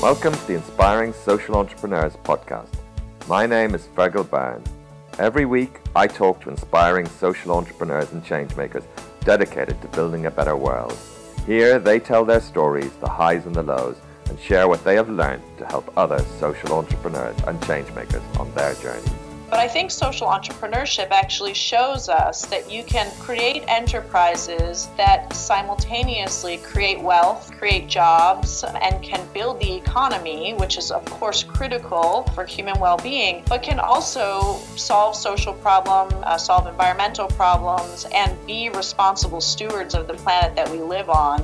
[0.00, 2.68] Welcome to the Inspiring Social Entrepreneurs podcast.
[3.26, 4.62] My name is Fergal Byrne.
[5.18, 8.84] Every week, I talk to inspiring social entrepreneurs and changemakers
[9.24, 10.96] dedicated to building a better world.
[11.46, 13.96] Here, they tell their stories, the highs and the lows,
[14.28, 18.74] and share what they have learned to help other social entrepreneurs and changemakers on their
[18.74, 19.10] journey.
[19.50, 26.58] But I think social entrepreneurship actually shows us that you can create enterprises that simultaneously
[26.58, 32.44] create wealth, create jobs, and can build the economy, which is, of course, critical for
[32.44, 38.68] human well being, but can also solve social problems, uh, solve environmental problems, and be
[38.68, 41.42] responsible stewards of the planet that we live on.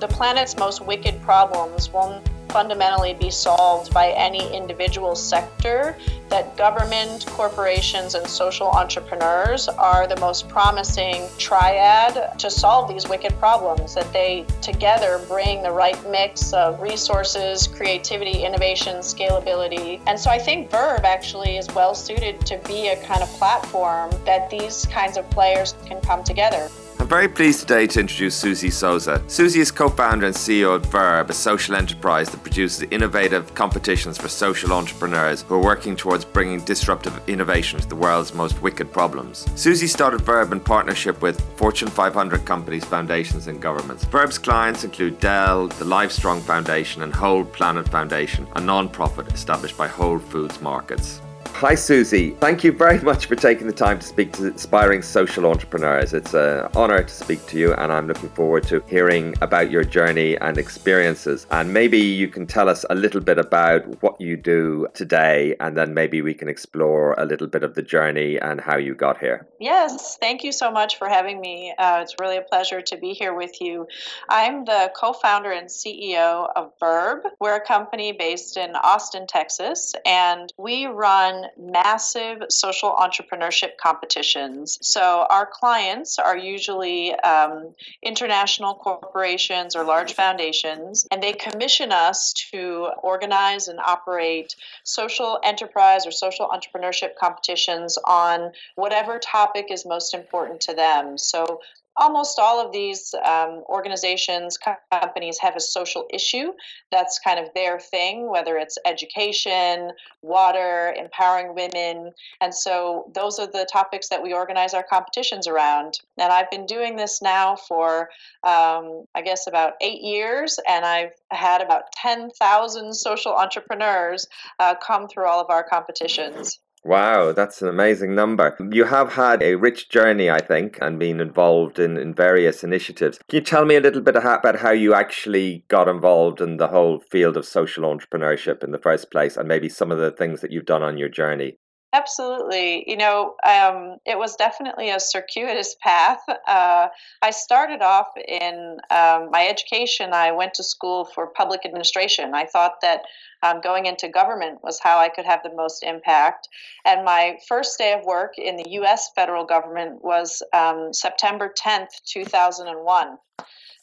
[0.00, 5.96] The planet's most wicked problems won't fundamentally be solved by any individual sector,
[6.28, 13.32] that government, corporations, and social entrepreneurs are the most promising triad to solve these wicked
[13.38, 20.00] problems, that they together bring the right mix of resources, creativity, innovation, scalability.
[20.06, 24.10] And so I think Verb actually is well suited to be a kind of platform
[24.24, 26.68] that these kinds of players can come together.
[27.00, 29.20] I'm very pleased today to introduce Suzi Sosa.
[29.28, 34.18] Suzi is co founder and CEO of Verb, a social enterprise that produces innovative competitions
[34.18, 38.92] for social entrepreneurs who are working towards bringing disruptive innovation to the world's most wicked
[38.92, 39.46] problems.
[39.54, 44.04] Suzi started Verb in partnership with Fortune 500 companies, foundations, and governments.
[44.04, 49.78] Verb's clients include Dell, the Livestrong Foundation, and Whole Planet Foundation, a non profit established
[49.78, 51.20] by Whole Foods Markets.
[51.58, 52.38] Hi, Suzi.
[52.38, 56.14] Thank you very much for taking the time to speak to aspiring social entrepreneurs.
[56.14, 59.82] It's an honor to speak to you, and I'm looking forward to hearing about your
[59.82, 61.48] journey and experiences.
[61.50, 65.76] And maybe you can tell us a little bit about what you do today, and
[65.76, 69.18] then maybe we can explore a little bit of the journey and how you got
[69.18, 69.48] here.
[69.58, 71.74] Yes, thank you so much for having me.
[71.76, 73.88] Uh, it's really a pleasure to be here with you.
[74.28, 77.24] I'm the co founder and CEO of Verb.
[77.40, 84.78] We're a company based in Austin, Texas, and we run massive social entrepreneurship competitions.
[84.82, 92.32] So our clients are usually um, international corporations or large foundations, and they commission us
[92.50, 100.14] to organize and operate social enterprise or social entrepreneurship competitions on whatever topic is most
[100.14, 101.18] important to them.
[101.18, 101.60] So
[101.98, 104.58] almost all of these um, organizations,
[104.92, 106.52] companies have a social issue
[106.90, 109.90] that's kind of their thing, whether it's education,
[110.22, 112.12] water, empowering women.
[112.40, 116.00] And so those are the topics that we organize our competitions around.
[116.18, 118.08] And I've been doing this now for,
[118.44, 124.26] um, I guess, about eight years, and I've had about 10,000 social entrepreneurs
[124.58, 126.60] uh, come through all of our competitions.
[126.88, 128.56] Wow, that's an amazing number.
[128.72, 133.18] You have had a rich journey, I think, and been involved in, in various initiatives.
[133.28, 136.68] Can you tell me a little bit about how you actually got involved in the
[136.68, 140.40] whole field of social entrepreneurship in the first place and maybe some of the things
[140.40, 141.58] that you've done on your journey?
[141.94, 142.84] Absolutely.
[142.86, 146.20] You know, um, it was definitely a circuitous path.
[146.46, 146.88] Uh,
[147.22, 152.34] I started off in um, my education, I went to school for public administration.
[152.34, 153.02] I thought that
[153.42, 156.48] um, going into government was how I could have the most impact.
[156.84, 161.88] And my first day of work in the US federal government was um, September 10th,
[162.06, 163.18] 2001.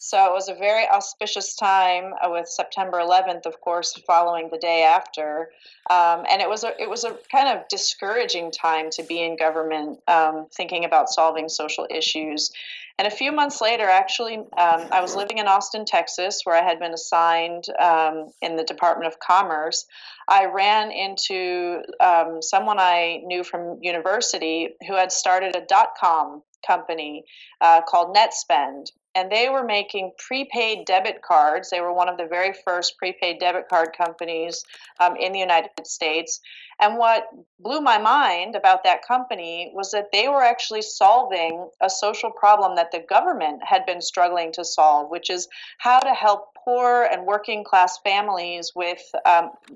[0.06, 4.84] So it was a very auspicious time with September 11th, of course, following the day
[4.84, 5.50] after,
[5.90, 9.36] um, and it was a it was a kind of discouraging time to be in
[9.36, 12.52] government, um, thinking about solving social issues.
[13.00, 16.64] And a few months later, actually, um, I was living in Austin, Texas, where I
[16.64, 19.88] had been assigned um, in the Department of Commerce.
[20.28, 26.44] I ran into um, someone I knew from university who had started a dot com
[26.64, 27.24] company
[27.60, 31.70] uh, called NetSpend and they were making prepaid debit cards.
[31.70, 34.64] They were one of the very first prepaid debit card companies
[35.00, 36.42] um, in the United States.
[36.82, 41.90] And what blew my mind about that company was that they were actually solving a
[41.90, 45.48] social problem that the government had been struggling to solve, which is
[45.78, 49.10] how to help poor and working class families with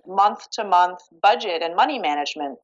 [0.05, 2.59] month to month budget and money management.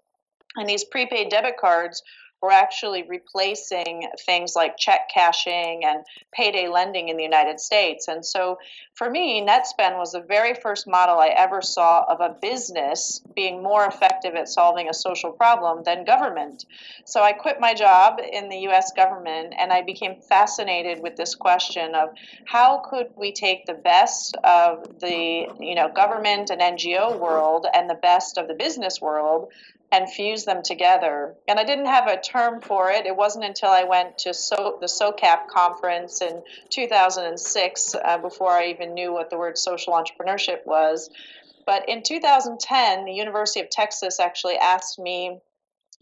[0.57, 2.03] And these prepaid debit cards
[2.45, 8.07] we're actually replacing things like check cashing and payday lending in the United States.
[8.07, 8.59] And so
[8.93, 13.63] for me, NetSpend was the very first model I ever saw of a business being
[13.63, 16.65] more effective at solving a social problem than government.
[17.05, 21.33] So I quit my job in the US government and I became fascinated with this
[21.33, 22.09] question of
[22.45, 27.89] how could we take the best of the you know government and NGO world and
[27.89, 29.51] the best of the business world
[29.91, 31.35] and fuse them together.
[31.47, 33.05] And I didn't have a term for it.
[33.05, 38.67] It wasn't until I went to so, the SOCAP conference in 2006, uh, before I
[38.67, 41.09] even knew what the word social entrepreneurship was,
[41.65, 45.39] But in 2010, the University of Texas actually asked me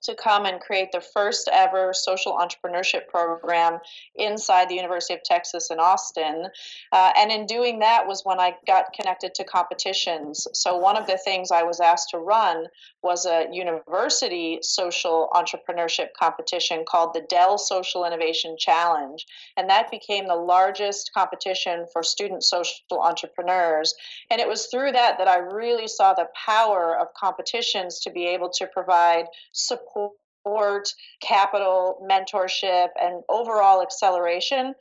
[0.03, 3.79] to come and create the first ever social entrepreneurship program
[4.15, 6.47] inside the University of Texas in Austin.
[6.91, 10.47] Uh, and in doing that was when I got connected to competitions.
[10.53, 12.67] So one of the things I was asked to run
[13.01, 19.25] was a university social entrepreneurship competition called the Dell Social Innovation Challenge.
[19.55, 23.95] And that became the largest competition for student social entrepreneurs.
[24.29, 28.25] And it was through that that I really saw the power of competitions to be
[28.27, 30.89] able to provide support support,
[31.21, 34.73] capital, mentorship, and overall acceleration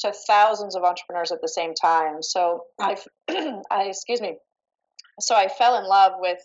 [0.00, 2.22] to thousands of entrepreneurs at the same time.
[2.22, 2.96] So I,
[3.70, 4.36] I excuse me.
[5.20, 6.38] So I fell in love with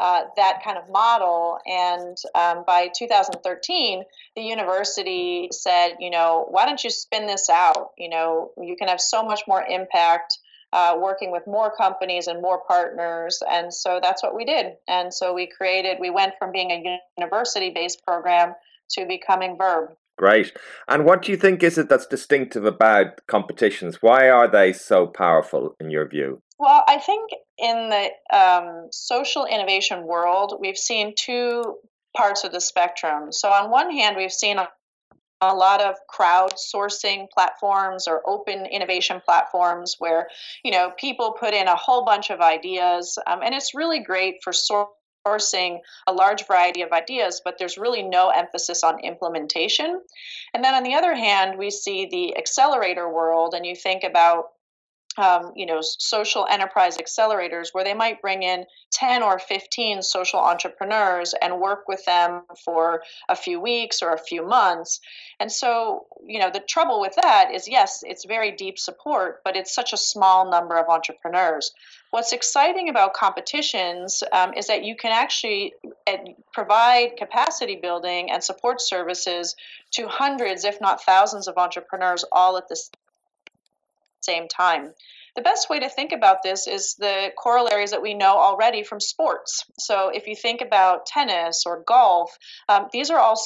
[0.00, 1.58] uh, that kind of model.
[1.66, 4.04] And um, by 2013,
[4.36, 7.90] the university said, you know, why don't you spin this out?
[7.96, 10.38] You know, you can have so much more impact
[10.72, 13.42] uh, working with more companies and more partners.
[13.50, 14.74] And so that's what we did.
[14.86, 18.54] And so we created, we went from being a university based program
[18.90, 19.90] to becoming Verb.
[20.18, 20.52] Great.
[20.88, 24.02] And what do you think is it that's distinctive about competitions?
[24.02, 26.42] Why are they so powerful in your view?
[26.58, 31.76] Well, I think in the um, social innovation world, we've seen two
[32.16, 33.30] parts of the spectrum.
[33.30, 34.68] So, on one hand, we've seen a
[35.46, 40.28] lot of crowdsourcing platforms or open innovation platforms where
[40.64, 43.18] you know people put in a whole bunch of ideas.
[43.26, 48.02] Um, and it's really great for sourcing a large variety of ideas but there's really
[48.02, 50.00] no emphasis on implementation.
[50.54, 54.46] And then on the other hand we see the accelerator world and you think about
[55.18, 60.38] um, you know, social enterprise accelerators where they might bring in 10 or 15 social
[60.38, 65.00] entrepreneurs and work with them for a few weeks or a few months.
[65.40, 69.56] And so, you know, the trouble with that is yes, it's very deep support, but
[69.56, 71.72] it's such a small number of entrepreneurs.
[72.10, 75.74] What's exciting about competitions um, is that you can actually
[76.06, 76.16] uh,
[76.52, 79.56] provide capacity building and support services
[79.92, 82.76] to hundreds, if not thousands, of entrepreneurs all at the
[84.20, 84.92] same time.
[85.36, 89.00] The best way to think about this is the corollaries that we know already from
[89.00, 89.64] sports.
[89.78, 92.36] So if you think about tennis or golf,
[92.68, 93.40] um, these are all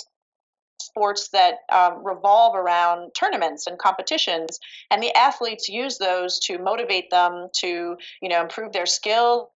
[0.80, 4.58] sports that um, revolve around tournaments and competitions
[4.90, 9.48] and the athletes use those to motivate them to you know improve their skills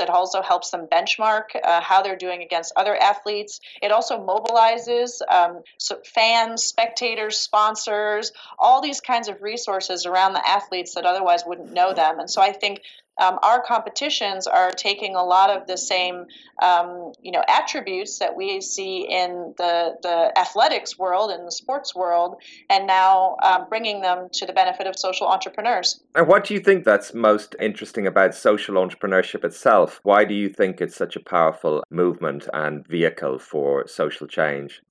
[0.00, 3.60] it also helps them benchmark uh, how they're doing against other athletes.
[3.80, 10.46] It also mobilizes um, so fans, spectators, sponsors, all these kinds of resources around the
[10.46, 12.18] athletes that otherwise wouldn't know them.
[12.18, 12.82] And so I think
[13.18, 16.26] um, our competitions are taking a lot of the same
[16.62, 21.94] um, you know attributes that we see in the the athletics world and the sports
[21.94, 26.00] world and now um, bringing them to the benefit of social entrepreneurs.
[26.14, 30.00] And what do you think that's most interesting about social entrepreneurship itself?
[30.02, 34.82] Why do you think it's such a powerful movement and vehicle for social change?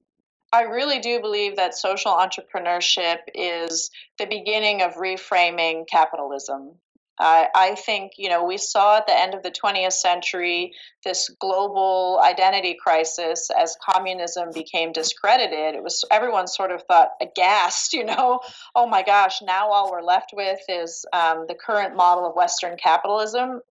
[0.53, 6.75] I really do believe that social entrepreneurship is the beginning of reframing capitalism.
[7.19, 10.73] Uh, I think, you know, we saw at the end of the 20th century
[11.03, 15.75] this global identity crisis as communism became discredited.
[15.75, 18.41] It was everyone sort of thought aghast, you know,
[18.75, 22.77] oh my gosh, now all we're left with is um, the current model of Western
[22.77, 23.61] capitalism.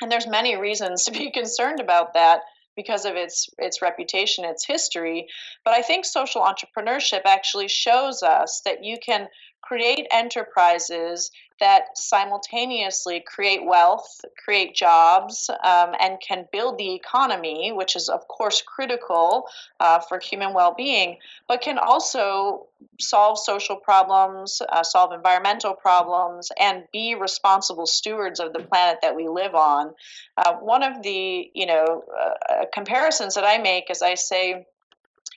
[0.00, 2.40] And there's many reasons to be concerned about that
[2.74, 5.26] because of its its reputation, its history.
[5.64, 9.28] But I think social entrepreneurship actually shows us that you can
[9.62, 11.30] create enterprises
[11.62, 18.26] that simultaneously create wealth, create jobs, um, and can build the economy, which is, of
[18.26, 19.46] course, critical
[19.78, 22.66] uh, for human well being, but can also
[23.00, 29.14] solve social problems, uh, solve environmental problems, and be responsible stewards of the planet that
[29.14, 29.94] we live on.
[30.36, 34.66] Uh, one of the you know uh, comparisons that I make is I say,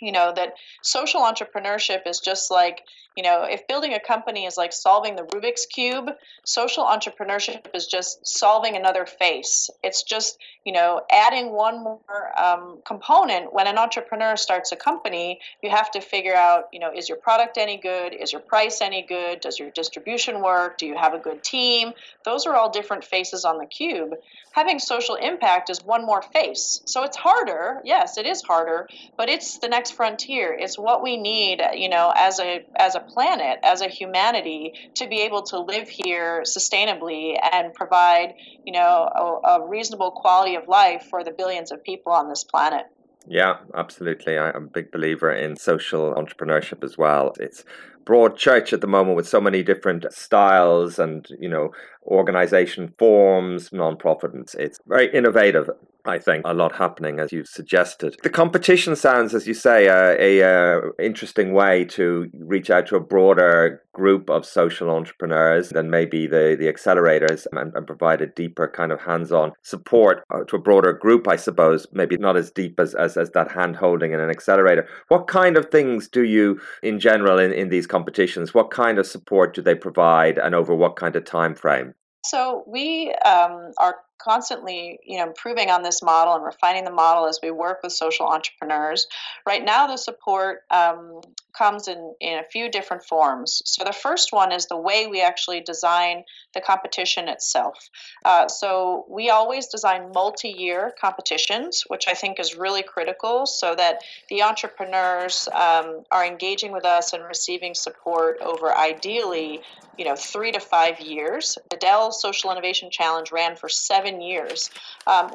[0.02, 2.82] you know that social entrepreneurship is just like
[3.16, 6.10] you know if building a company is like solving the rubik's cube
[6.44, 9.70] social entrepreneurship is just solving another face.
[9.84, 12.00] It's just you know adding one more
[12.40, 13.54] um, component.
[13.54, 17.18] When an entrepreneur starts a company you have to figure out you know is your
[17.18, 18.14] product any good?
[18.14, 19.42] Is your price any good?
[19.42, 20.78] Does your distribution work?
[20.78, 21.94] Do you have a good team?
[22.24, 24.14] Those are all different faces on the cube.
[24.52, 26.82] Having social impact is one more face.
[26.86, 27.82] So it's harder.
[27.84, 30.54] Yes it is harder but it's the next frontier.
[30.54, 35.08] It's what we need you know as a as a planet as a humanity to
[35.08, 38.34] be able to live here sustainably and provide
[38.66, 42.44] you know a, a reasonable quality of life for the billions of people on this
[42.44, 42.86] planet
[43.28, 44.38] yeah, absolutely.
[44.38, 47.34] I'm a big believer in social entrepreneurship as well.
[47.40, 47.64] It's
[48.06, 51.72] broad church at the moment with so many different styles and you know
[52.06, 54.32] organization forms, non-profit.
[54.58, 55.70] It's very innovative.
[56.08, 58.16] I think a lot happening as you've suggested.
[58.22, 63.00] The competition sounds, as you say, a, a interesting way to reach out to a
[63.00, 68.68] broader group of social entrepreneurs than maybe the the accelerators and, and provide a deeper
[68.68, 71.28] kind of hands-on support uh, to a broader group.
[71.28, 74.88] I suppose maybe not as deep as as, as that hand holding in an accelerator.
[75.08, 78.54] What kind of things do you, in general, in, in these competitions?
[78.54, 81.95] What kind of support do they provide, and over what kind of time frame?
[82.30, 87.28] So we um, are constantly you know improving on this model and refining the model
[87.28, 89.08] as we work with social entrepreneurs.
[89.46, 91.22] Right now the support um,
[91.58, 93.62] comes in in a few different forms.
[93.66, 97.90] So the first one is the way we actually design the competition itself.
[98.24, 104.02] Uh, so we always design multi-year competitions which i think is really critical so that
[104.30, 109.62] the entrepreneurs um, are engaging with us and receiving support over ideally
[109.98, 111.58] you know three to five years.
[111.70, 114.70] The dell social innovation challenge ran for seven seven years.
[115.08, 115.32] Um,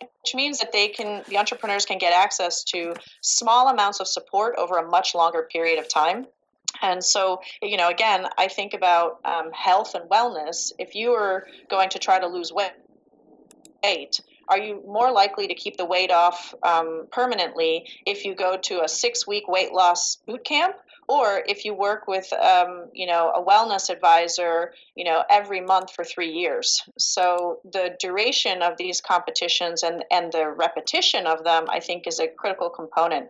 [0.00, 4.54] which means that they can the entrepreneurs can get access to small amounts of support
[4.56, 6.26] over a much longer period of time.
[6.82, 10.72] And so you know again i think about um, health and wellness.
[10.78, 15.76] If you are going to try to lose weight are you more likely to keep
[15.76, 20.44] the weight off um, permanently if you go to a six week weight loss boot
[20.44, 20.76] camp
[21.10, 25.92] or if you work with um, you know a wellness advisor you know every month
[25.92, 31.64] for three years so the duration of these competitions and and the repetition of them
[31.68, 33.28] i think is a critical component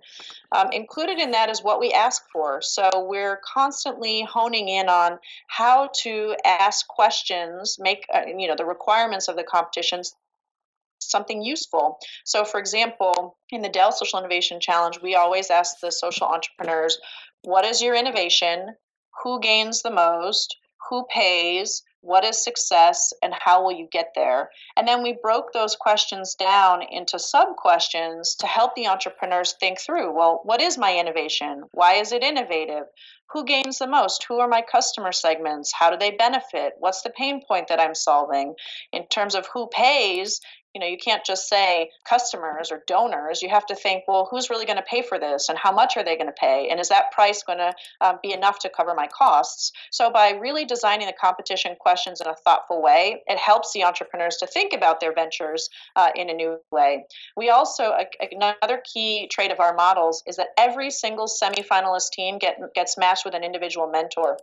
[0.52, 5.18] um, included in that is what we ask for so we're constantly honing in on
[5.48, 10.14] how to ask questions make uh, you know the requirements of the competitions
[11.02, 11.98] something useful.
[12.24, 16.98] So, for example, in the Dell Social Innovation Challenge, we always ask the social entrepreneurs,
[17.42, 18.76] what is your innovation?
[19.22, 20.56] Who gains the most?
[20.88, 21.82] Who pays?
[22.02, 23.12] What is success?
[23.22, 24.50] And how will you get there?
[24.76, 29.80] And then we broke those questions down into sub questions to help the entrepreneurs think
[29.80, 31.64] through well, what is my innovation?
[31.72, 32.84] Why is it innovative?
[33.32, 34.24] Who gains the most?
[34.28, 35.72] Who are my customer segments?
[35.72, 36.74] How do they benefit?
[36.78, 38.54] What's the pain point that I'm solving?
[38.92, 40.40] In terms of who pays,
[40.74, 44.50] you know you can't just say customers or donors you have to think well who's
[44.50, 46.78] really going to pay for this and how much are they going to pay and
[46.78, 50.64] is that price going to um, be enough to cover my costs so by really
[50.64, 55.00] designing the competition questions in a thoughtful way it helps the entrepreneurs to think about
[55.00, 57.04] their ventures uh, in a new way
[57.36, 57.92] we also
[58.32, 63.19] another key trait of our models is that every single semifinalist team get, gets matched
[63.24, 64.36] with an individual mentor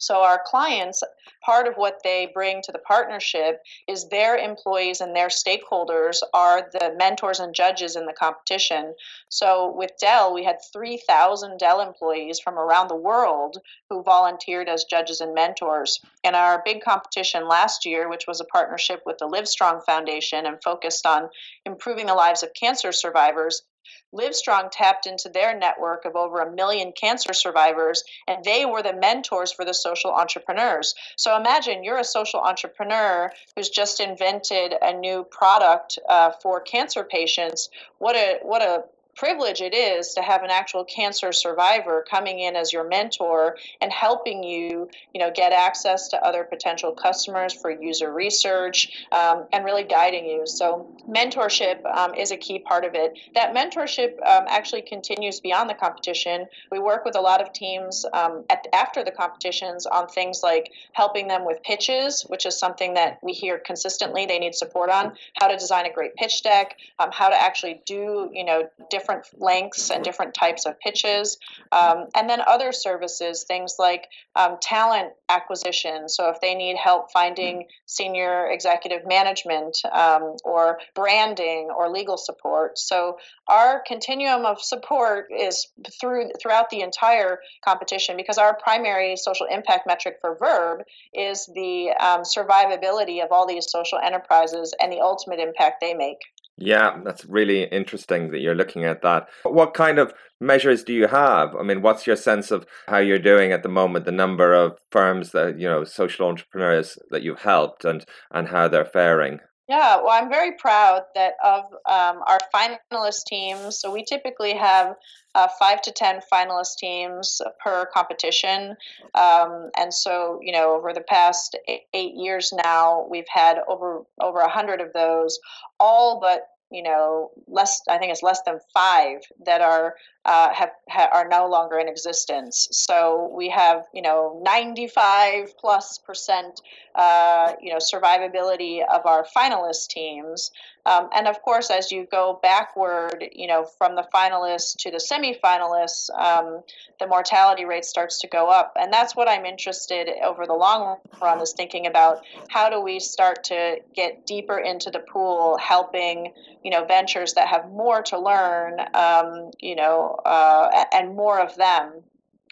[0.00, 1.02] so, our clients,
[1.44, 6.70] part of what they bring to the partnership is their employees and their stakeholders are
[6.72, 8.94] the mentors and judges in the competition.
[9.28, 13.58] So, with Dell, we had 3,000 Dell employees from around the world
[13.90, 16.00] who volunteered as judges and mentors.
[16.24, 20.62] In our big competition last year, which was a partnership with the Livestrong Foundation and
[20.62, 21.28] focused on
[21.66, 23.64] improving the lives of cancer survivors,
[24.12, 28.92] Livestrong tapped into their network of over a million cancer survivors, and they were the
[28.92, 30.94] mentors for the social entrepreneurs.
[31.16, 37.04] So imagine you're a social entrepreneur who's just invented a new product uh, for cancer
[37.04, 37.70] patients.
[37.98, 38.84] What a what a
[39.16, 43.92] privilege it is to have an actual cancer survivor coming in as your mentor and
[43.92, 49.64] helping you, you know, get access to other potential customers for user research um, and
[49.64, 50.46] really guiding you.
[50.46, 53.18] So mentorship um, is a key part of it.
[53.34, 56.46] That mentorship um, actually continues beyond the competition.
[56.70, 60.72] We work with a lot of teams um, at, after the competitions on things like
[60.92, 65.12] helping them with pitches, which is something that we hear consistently they need support on,
[65.34, 68.99] how to design a great pitch deck, um, how to actually do, you know, different
[69.00, 71.38] different lengths and different types of pitches.
[71.72, 76.08] Um, and then other services, things like um, talent acquisition.
[76.08, 82.78] So if they need help finding senior executive management um, or branding or legal support.
[82.78, 85.68] So our continuum of support is
[86.00, 90.82] through throughout the entire competition because our primary social impact metric for Verb
[91.14, 96.18] is the um, survivability of all these social enterprises and the ultimate impact they make.
[96.58, 99.28] Yeah, that's really interesting that you're looking at that.
[99.44, 101.56] What kind of measures do you have?
[101.56, 104.78] I mean, what's your sense of how you're doing at the moment, the number of
[104.90, 109.40] firms that, you know, social entrepreneurs that you've helped and, and how they're faring?
[109.70, 113.78] Yeah, well, I'm very proud that of um, our finalist teams.
[113.78, 114.96] So we typically have
[115.36, 118.74] uh, five to ten finalist teams per competition,
[119.14, 124.40] um, and so you know over the past eight, years now, we've had over over
[124.40, 125.38] a hundred of those,
[125.78, 130.70] all but you know less i think it's less than five that are uh, have,
[130.88, 132.68] ha, are no longer in existence.
[132.72, 136.60] So we have, you know, 95 plus percent,
[136.94, 140.50] uh, you know, survivability of our finalist teams.
[140.86, 144.98] Um, and of course, as you go backward, you know, from the finalists to the
[144.98, 146.62] semifinalists, um,
[146.98, 148.74] the mortality rate starts to go up.
[148.78, 152.98] And that's what I'm interested over the long run is thinking about how do we
[153.00, 158.18] start to get deeper into the pool, helping, you know, ventures that have more to
[158.18, 162.02] learn, um, you know, uh, and more of them.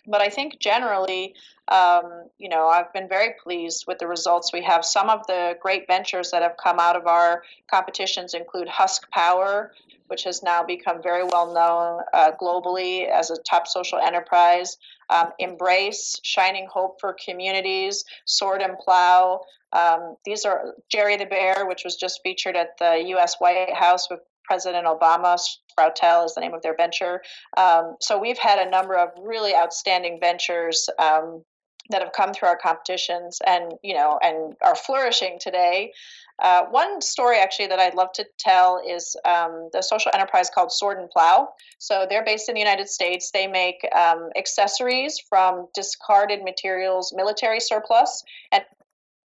[0.07, 1.35] But I think generally,
[1.69, 4.85] um, you know, I've been very pleased with the results we have.
[4.85, 9.73] Some of the great ventures that have come out of our competitions include Husk Power,
[10.07, 14.79] which has now become very well known uh, globally as a top social enterprise.
[15.11, 19.43] Um, Embrace, Shining Hope for Communities, Sword and Plow.
[19.73, 23.37] Um, these are Jerry the Bear, which was just featured at the U.S.
[23.39, 25.39] White House with President Obama.
[25.39, 27.21] Sproutel is the name of their venture.
[27.57, 31.45] Um, so we've had a number of really outstanding ventures um,
[31.91, 35.93] that have come through our competitions and you know and are flourishing today.
[36.41, 40.71] Uh, one story actually that I'd love to tell is um, the social enterprise called
[40.71, 41.49] Sword and Plow.
[41.79, 43.33] So they're based in the United States.
[43.33, 48.63] They make um, accessories from discarded materials, military surplus, and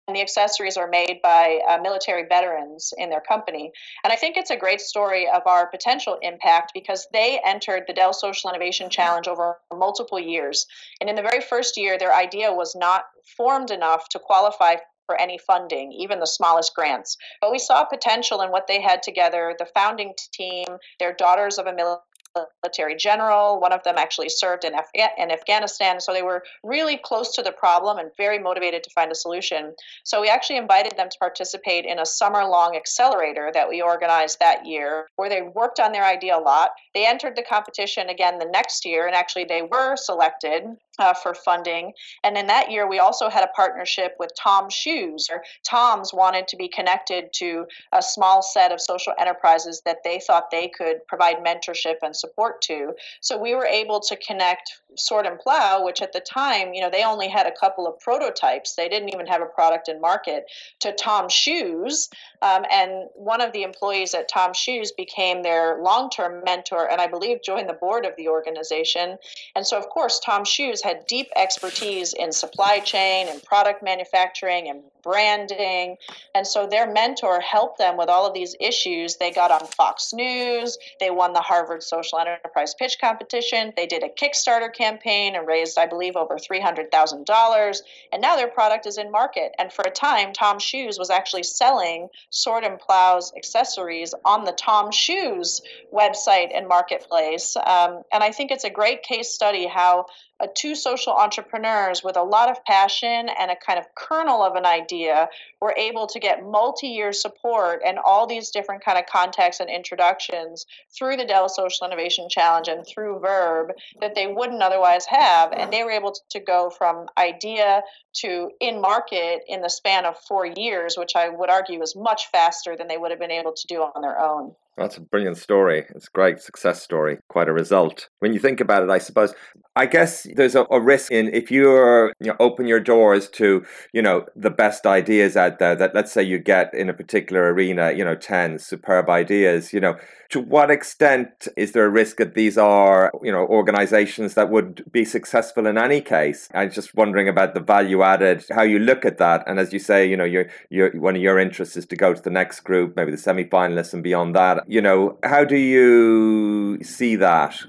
[0.10, 3.72] and the accessories are made by uh, military veterans in their company.
[4.04, 7.94] And I think it's a great story of our potential impact because they entered the
[7.94, 10.66] Dell Social Innovation Challenge over multiple years.
[11.00, 13.04] And in the very first year, their idea was not
[13.38, 17.16] formed enough to qualify for any funding, even the smallest grants.
[17.40, 19.56] But we saw potential in what they had together.
[19.60, 20.66] The founding team,
[21.00, 22.02] their daughters of a military
[22.36, 23.60] military general.
[23.60, 26.00] One of them actually served in, Afga- in Afghanistan.
[26.00, 29.74] So they were really close to the problem and very motivated to find a solution.
[30.04, 34.40] So we actually invited them to participate in a summer long accelerator that we organized
[34.40, 36.72] that year where they worked on their idea a lot.
[36.94, 40.64] They entered the competition again the next year, and actually they were selected
[41.00, 41.94] uh, for funding.
[42.24, 45.28] And in that year, we also had a partnership with TOMS Shoes.
[45.32, 50.20] Or TOMS wanted to be connected to a small set of social enterprises that they
[50.20, 52.94] thought they could provide mentorship and support to.
[53.22, 56.90] So we were able to connect Sword and Plow, which at the time, you know,
[56.90, 58.76] they only had a couple of prototypes.
[58.76, 60.46] They didn't even have a product in market.
[60.82, 62.10] To TOMS Shoes,
[62.42, 67.08] um, and one of the employees at TOMS Shoes became their long-term mentor, and I
[67.08, 69.18] believe joined the board of the organization.
[69.56, 74.70] And so, of course, TOMS Shoes had deep expertise in supply chain and product manufacturing
[74.70, 75.98] and branding.
[76.36, 79.18] And so their mentor helped them with all of these issues.
[79.18, 84.04] They got on Fox News, they won the Harvard Social Enterprise Pitch Competition, they did
[84.04, 87.82] a Kickstarter campaign and raised, I believe, over $300,000.
[88.12, 89.54] And now their product is in market.
[89.58, 94.52] And for a time, TOMS Shoes was actually selling Sword and Plow's accessories on the
[94.52, 95.62] TOMS Shoes
[95.94, 97.56] website and marketplace.
[97.56, 100.06] Um, and I think it's a great case study how
[100.40, 104.56] uh, two social entrepreneurs with a lot of passion and a kind of kernel of
[104.56, 105.30] an idea idea
[105.62, 110.66] were able to get multi-year support and all these different kind of contacts and introductions
[110.98, 115.52] through the Dell Social Innovation Challenge and through Verb that they wouldn't otherwise have.
[115.52, 117.82] And they were able to go from idea
[118.22, 122.28] to in market in the span of four years, which I would argue is much
[122.32, 124.56] faster than they would have been able to do on their own.
[124.78, 125.86] That's a brilliant story.
[125.90, 128.08] It's a great success story, quite a result.
[128.20, 129.34] When you think about it, I suppose,
[129.76, 133.66] I guess there's a, a risk in if you're, you know, open your doors to,
[133.92, 137.92] you know, the best ideas out that let's say you get in a particular arena,
[137.92, 139.98] you know, 10 superb ideas, you know,
[140.30, 144.84] to what extent is there a risk that these are, you know, organizations that would
[144.92, 146.48] be successful in any case?
[146.54, 149.44] I'm just wondering about the value added, how you look at that.
[149.48, 152.14] And as you say, you know, your, your, one of your interests is to go
[152.14, 154.64] to the next group, maybe the semi-finalists and beyond that.
[154.68, 157.60] You know, how do you see that?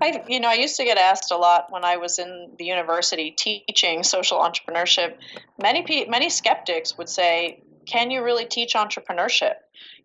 [0.00, 2.64] I, you know, I used to get asked a lot when I was in the
[2.64, 5.16] university teaching social entrepreneurship.
[5.60, 9.54] Many many skeptics would say, "Can you really teach entrepreneurship?"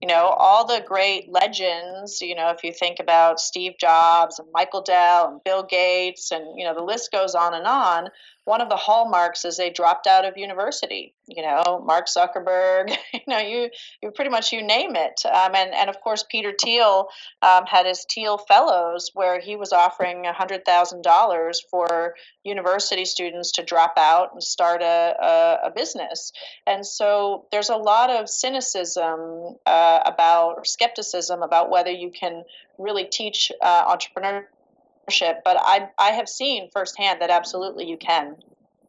[0.01, 4.47] You know, all the great legends, you know, if you think about Steve Jobs and
[4.51, 8.09] Michael Dell and Bill Gates and, you know, the list goes on and on,
[8.45, 11.13] one of the hallmarks is they dropped out of university.
[11.27, 12.95] You know, Mark Zuckerberg.
[13.13, 13.69] You know, you
[14.01, 15.21] you pretty much you name it.
[15.25, 17.07] Um, and and of course, Peter Thiel
[17.41, 23.51] um, had his Thiel Fellows, where he was offering hundred thousand dollars for university students
[23.53, 26.31] to drop out and start a, a, a business.
[26.65, 32.43] And so there's a lot of cynicism uh, about skepticism about whether you can
[32.77, 38.35] really teach uh, entrepreneurship but I, I have seen firsthand that absolutely you can.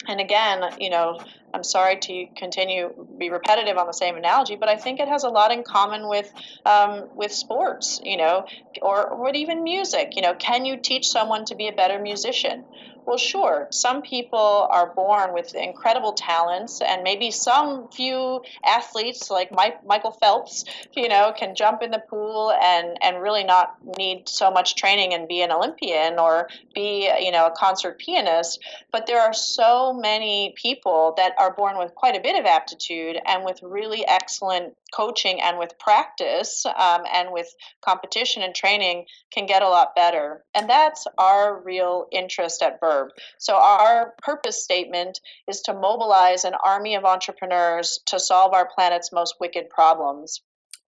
[0.09, 1.21] and again, you know,
[1.55, 5.25] I'm sorry to continue be repetitive on the same analogy, but I think it has
[5.25, 6.33] a lot in common with
[6.65, 8.47] um, with sports, you know,
[8.81, 10.17] or, or even music.
[10.17, 12.65] You know, can you teach someone to be a better musician?
[13.05, 13.67] Well, sure.
[13.71, 20.13] Some people are born with incredible talents, and maybe some few athletes, like Mike, Michael
[20.13, 24.77] Phelps, you know, can jump in the pool and and really not need so much
[24.77, 28.61] training and be an Olympian or be, you know, a concert pianist.
[28.93, 33.19] But there are so many people that are born with quite a bit of aptitude
[33.27, 37.49] and with really excellent coaching and with practice um, and with
[37.85, 40.45] competition and training can get a lot better.
[40.55, 43.09] And that's our real interest at Verb.
[43.39, 49.13] So, our purpose statement is to mobilize an army of entrepreneurs to solve our planet's
[49.13, 50.41] most wicked problems.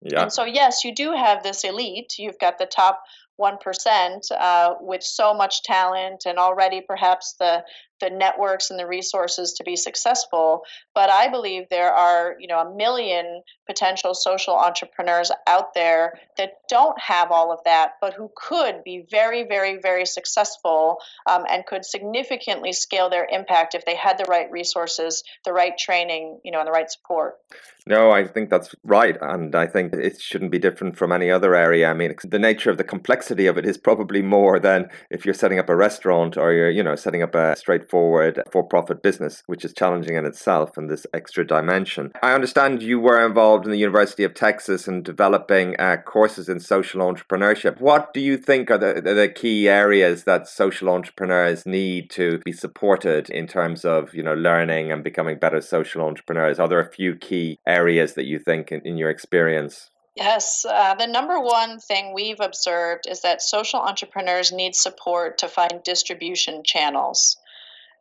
[0.02, 0.24] Yeah.
[0.24, 2.16] And so, yes, you do have this elite.
[2.20, 3.02] You've got the top
[3.40, 7.64] 1% uh, with so much talent and already perhaps the
[8.04, 10.64] the networks and the resources to be successful.
[10.94, 16.56] But I believe there are, you know, a million potential social entrepreneurs out there that
[16.70, 20.98] don't have all of that, but who could be very, very, very successful
[21.30, 25.78] um, and could significantly scale their impact if they had the right resources, the right
[25.78, 27.38] training, you know, and the right support.
[27.86, 29.18] No, I think that's right.
[29.22, 31.90] And I think it shouldn't be different from any other area.
[31.90, 35.34] I mean, the nature of the complexity of it is probably more than if you're
[35.34, 39.04] setting up a restaurant or you're, you know, setting up a straight straightforward for profit
[39.04, 42.12] business, which is challenging in itself and this extra dimension.
[42.24, 46.60] I understand you were involved in the University of Texas in developing uh, courses in
[46.60, 47.80] social entrepreneurship.
[47.80, 52.52] What do you think are the, the key areas that social entrepreneurs need to be
[52.52, 56.60] supported in terms of you know learning and becoming better social entrepreneurs?
[56.60, 59.92] Are there a few key areas that you think in, in your experience?
[60.16, 65.48] Yes, uh, the number one thing we've observed is that social entrepreneurs need support to
[65.48, 67.38] find distribution channels.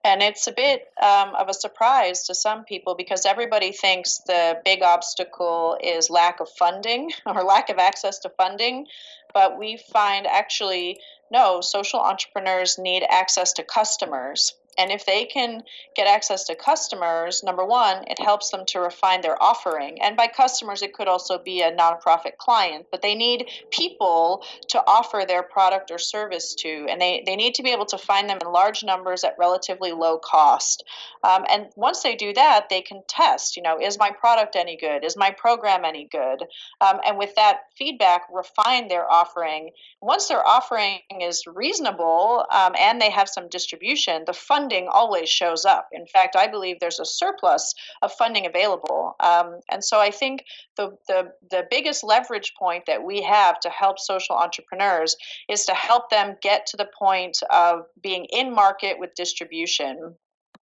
[0.04, 4.60] And it's a bit um, of a surprise to some people because everybody thinks the
[4.64, 8.86] big obstacle is lack of funding or lack of access to funding.
[9.32, 10.98] But we find actually,
[11.30, 14.54] no, social entrepreneurs need access to customers.
[14.78, 15.62] And if they can
[15.94, 20.00] get access to customers, number one, it helps them to refine their offering.
[20.00, 24.82] And by customers, it could also be a nonprofit client, but they need people to
[24.86, 26.86] offer their product or service to.
[26.88, 29.92] And they, they need to be able to find them in large numbers at relatively
[29.92, 30.84] low cost.
[31.22, 34.76] Um, and once they do that, they can test, you know, is my product any
[34.76, 35.04] good?
[35.04, 36.42] Is my program any good?
[36.80, 39.70] Um, and with that feedback, refine their offering.
[40.00, 45.28] Once their offering is reasonable um, and they have some distribution, the fund funding always
[45.28, 45.88] shows up.
[45.92, 49.14] In fact, I believe there's a surplus of funding available.
[49.18, 50.44] Um, and so I think
[50.76, 55.16] the, the, the biggest leverage point that we have to help social entrepreneurs
[55.48, 60.14] is to help them get to the point of being in market with distribution.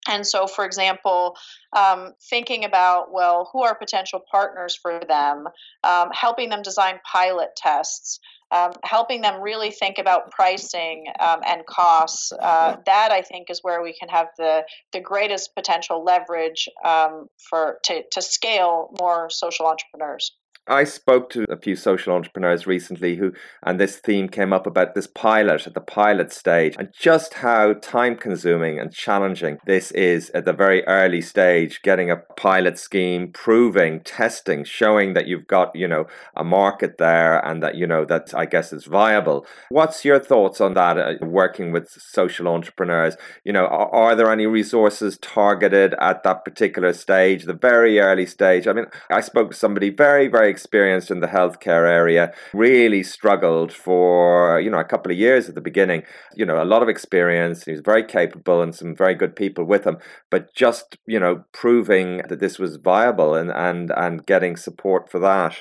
[0.08, 1.36] And so, for example,
[1.76, 5.46] um, thinking about, well, who are potential partners for them,
[5.84, 8.18] um, helping them design pilot tests,
[8.50, 12.32] um, helping them really think about pricing um, and costs.
[12.32, 17.28] Uh, that I think is where we can have the the greatest potential leverage um,
[17.48, 20.32] for to to scale more social entrepreneurs.
[20.66, 23.32] I spoke to a few social entrepreneurs recently who,
[23.64, 27.72] and this theme came up about this pilot at the pilot stage and just how
[27.74, 33.32] time consuming and challenging this is at the very early stage, getting a pilot scheme,
[33.32, 38.04] proving, testing, showing that you've got, you know, a market there and that, you know,
[38.04, 39.46] that I guess is viable.
[39.70, 43.16] What's your thoughts on that, uh, working with social entrepreneurs?
[43.44, 48.26] You know, are, are there any resources targeted at that particular stage, the very early
[48.26, 48.68] stage?
[48.68, 53.72] I mean, I spoke to somebody very, very experienced in the healthcare area, really struggled
[53.72, 56.02] for, you know, a couple of years at the beginning.
[56.34, 57.64] You know, a lot of experience.
[57.64, 59.98] He was very capable and some very good people with him,
[60.30, 65.18] but just, you know, proving that this was viable and, and, and getting support for
[65.20, 65.56] that.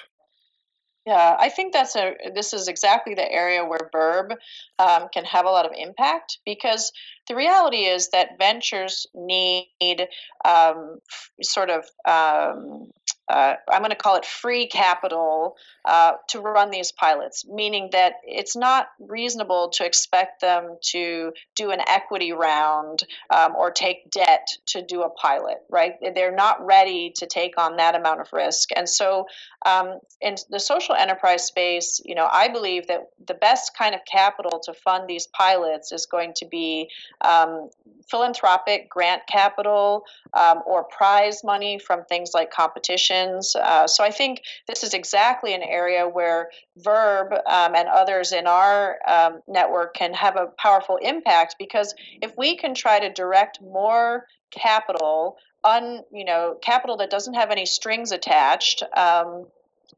[1.10, 2.13] Yeah, I think that's a.
[2.36, 4.34] This is exactly the area where Verb
[4.78, 6.91] um, can have a lot of impact because
[7.28, 10.08] the reality is that ventures need
[10.45, 10.99] um,
[11.41, 12.91] sort of um,
[13.30, 18.13] uh, I'm going to call it free capital uh, to run these pilots, meaning that
[18.24, 24.48] it's not reasonable to expect them to do an equity round um, or take debt
[24.68, 25.94] to do a pilot, right?
[26.15, 28.70] They're not ready to take on that amount of risk.
[28.76, 29.26] And so,
[29.65, 34.02] um, in the social enterprise space, you know, I believe that the best kind of
[34.12, 36.89] capital to fund these pilots is going to be
[37.22, 37.70] um,
[38.10, 43.56] philanthropic grant capital um, or prize money from things like competitions.
[43.56, 48.48] Uh, so I think this is exactly an area where Verb um, and others in
[48.48, 53.62] our um, network can have a powerful impact because if we can try to direct
[53.62, 59.45] more capital un you know capital that doesn't have any strings attached um,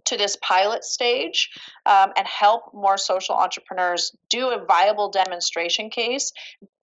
[0.06, 1.50] to this pilot stage
[1.86, 6.32] um, and help more social entrepreneurs do a viable demonstration case,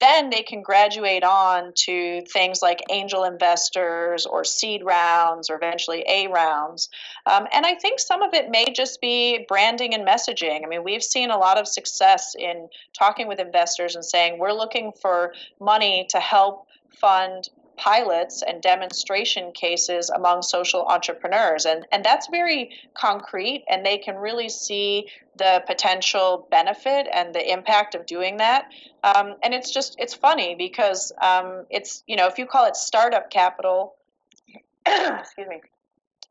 [0.01, 6.05] then they can graduate on to things like angel investors or seed rounds or eventually
[6.09, 6.89] A rounds.
[7.27, 10.65] Um, and I think some of it may just be branding and messaging.
[10.65, 14.53] I mean, we've seen a lot of success in talking with investors and saying, we're
[14.53, 16.67] looking for money to help
[17.01, 21.65] fund pilots and demonstration cases among social entrepreneurs.
[21.65, 27.53] And, and that's very concrete, and they can really see the potential benefit and the
[27.53, 28.67] impact of doing that.
[29.05, 32.77] Um, and it's just, it's funny because um, it's, you know, if you call it
[32.77, 33.95] startup capital,
[34.87, 35.61] excuse me,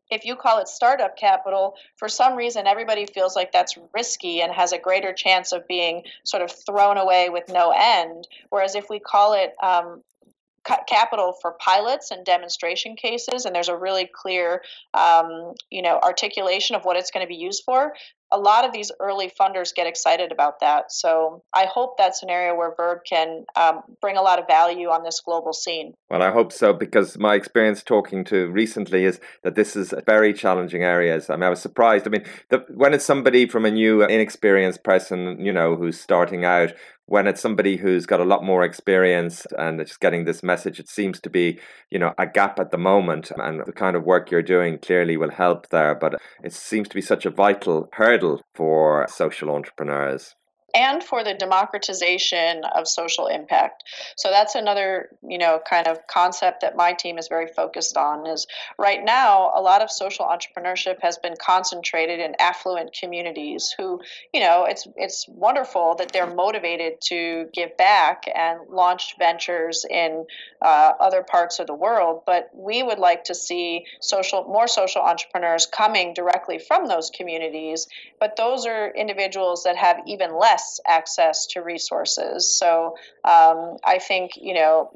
[0.10, 4.54] if you call it startup capital, for some reason everybody feels like that's risky and
[4.54, 8.28] has a greater chance of being sort of thrown away with no end.
[8.50, 10.04] Whereas if we call it um,
[10.88, 14.62] capital for pilots and demonstration cases, and there's a really clear,
[14.94, 17.94] um, you know, articulation of what it's going to be used for.
[18.30, 20.92] A lot of these early funders get excited about that.
[20.92, 24.90] So I hope that's an area where Verb can um, bring a lot of value
[24.90, 25.94] on this global scene.
[26.10, 30.34] Well, I hope so because my experience talking to recently is that this is very
[30.34, 31.30] challenging areas.
[31.30, 32.06] I mean, I was surprised.
[32.06, 36.44] I mean, the, when it's somebody from a new, inexperienced person, you know, who's starting
[36.44, 36.74] out,
[37.08, 40.89] when it's somebody who's got a lot more experience and just getting this message, it
[40.89, 43.32] seems to be, you know, a gap at the moment.
[43.38, 45.96] And the kind of work you're doing clearly will help there.
[45.96, 50.36] But it seems to be such a vital hurdle for social entrepreneurs
[50.78, 53.84] and for the democratization of social impact.
[54.16, 58.28] So that's another, you know, kind of concept that my team is very focused on
[58.28, 58.46] is
[58.78, 64.00] right now a lot of social entrepreneurship has been concentrated in affluent communities who,
[64.32, 70.26] you know, it's it's wonderful that they're motivated to give back and launch ventures in
[70.62, 75.02] uh, other parts of the world, but we would like to see social more social
[75.02, 77.88] entrepreneurs coming directly from those communities,
[78.20, 82.58] but those are individuals that have even less access to resources.
[82.58, 84.92] So um, I think, you know,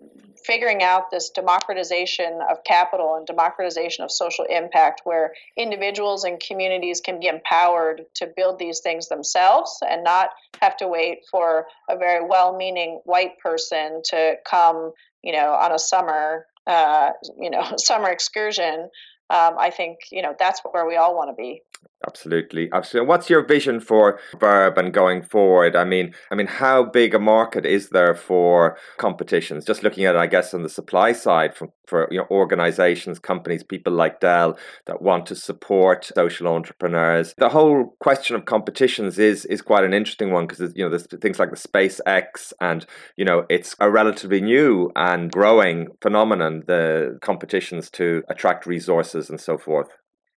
[0.46, 7.02] figuring out this democratization of capital and democratization of social impact where individuals and communities
[7.02, 10.30] can be empowered to build these things themselves and not
[10.62, 14.92] have to wait for a very well-meaning white person to come
[15.24, 18.90] you know on a summer uh, you know summer excursion
[19.32, 21.64] um, I think you know that's where we all want to be.
[22.08, 23.08] Absolutely, absolutely.
[23.08, 25.76] What's your vision for Verb and going forward?
[25.76, 29.66] I mean, I mean, how big a market is there for competitions?
[29.66, 33.64] Just looking at I guess, on the supply side, for, for you know, organizations, companies,
[33.64, 37.36] people like Dell that want to support social entrepreneurs.
[37.38, 41.06] The whole question of competitions is is quite an interesting one because you know there's
[41.06, 42.84] things like the SpaceX, and
[43.16, 46.64] you know it's a relatively new and growing phenomenon.
[46.66, 49.90] The competitions to attract resources and so forth.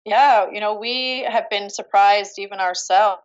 [0.06, 3.22] Yeah, you know, we have been surprised even ourselves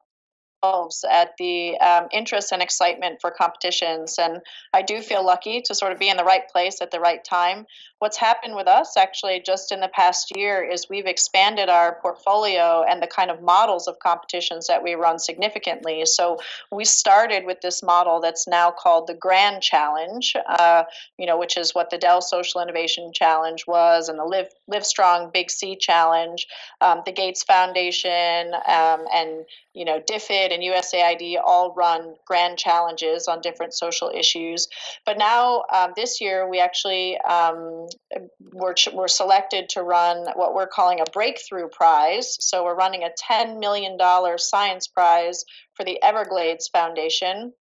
[0.62, 4.18] at the um, interest and excitement for competitions.
[4.18, 4.40] And
[4.72, 7.22] I do feel lucky to sort of be in the right place at the right
[7.24, 7.66] time.
[7.98, 12.84] What's happened with us actually just in the past year is we've expanded our portfolio
[12.86, 16.04] and the kind of models of competitions that we run significantly.
[16.04, 16.38] So
[16.70, 20.84] we started with this model that's now called the Grand Challenge, uh,
[21.18, 24.84] you know, which is what the Dell Social Innovation Challenge was, and the Live Live
[24.84, 26.46] Strong Big C Challenge,
[26.80, 33.28] um, the Gates Foundation, um, and you know, DFID and USAID all run grand challenges
[33.28, 34.68] on different social issues.
[35.04, 37.86] But now, um, this year, we actually um,
[38.54, 42.38] were, were selected to run what we're calling a breakthrough prize.
[42.40, 43.98] So we're running a $10 million
[44.38, 47.52] science prize for the Everglades Foundation.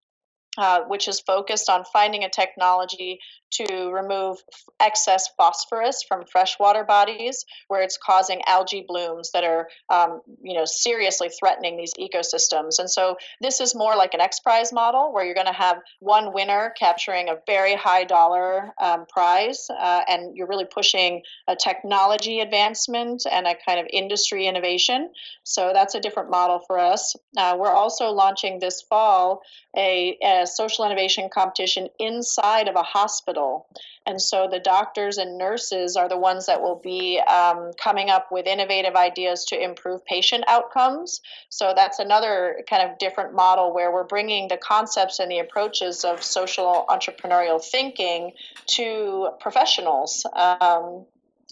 [0.56, 3.18] Uh, which is focused on finding a technology
[3.54, 4.38] to remove
[4.80, 10.64] excess phosphorus from freshwater bodies where it's causing algae blooms that are um, you know
[10.64, 12.78] seriously threatening these ecosystems.
[12.78, 15.78] And so this is more like an x prize model where you're going to have
[16.00, 21.56] one winner capturing a very high dollar um, prize uh, and you're really pushing a
[21.56, 25.10] technology advancement and a kind of industry innovation.
[25.44, 27.14] So that's a different model for us.
[27.36, 29.42] Uh, we're also launching this fall
[29.76, 33.66] a, a social innovation competition inside of a hospital hospital.
[34.06, 38.30] And so the doctors and nurses are the ones that will be um, coming up
[38.30, 41.22] with innovative ideas to improve patient outcomes.
[41.48, 46.04] So that's another kind of different model where we're bringing the concepts and the approaches
[46.04, 48.32] of social entrepreneurial thinking
[48.76, 50.26] to professionals.
[50.34, 51.06] Um,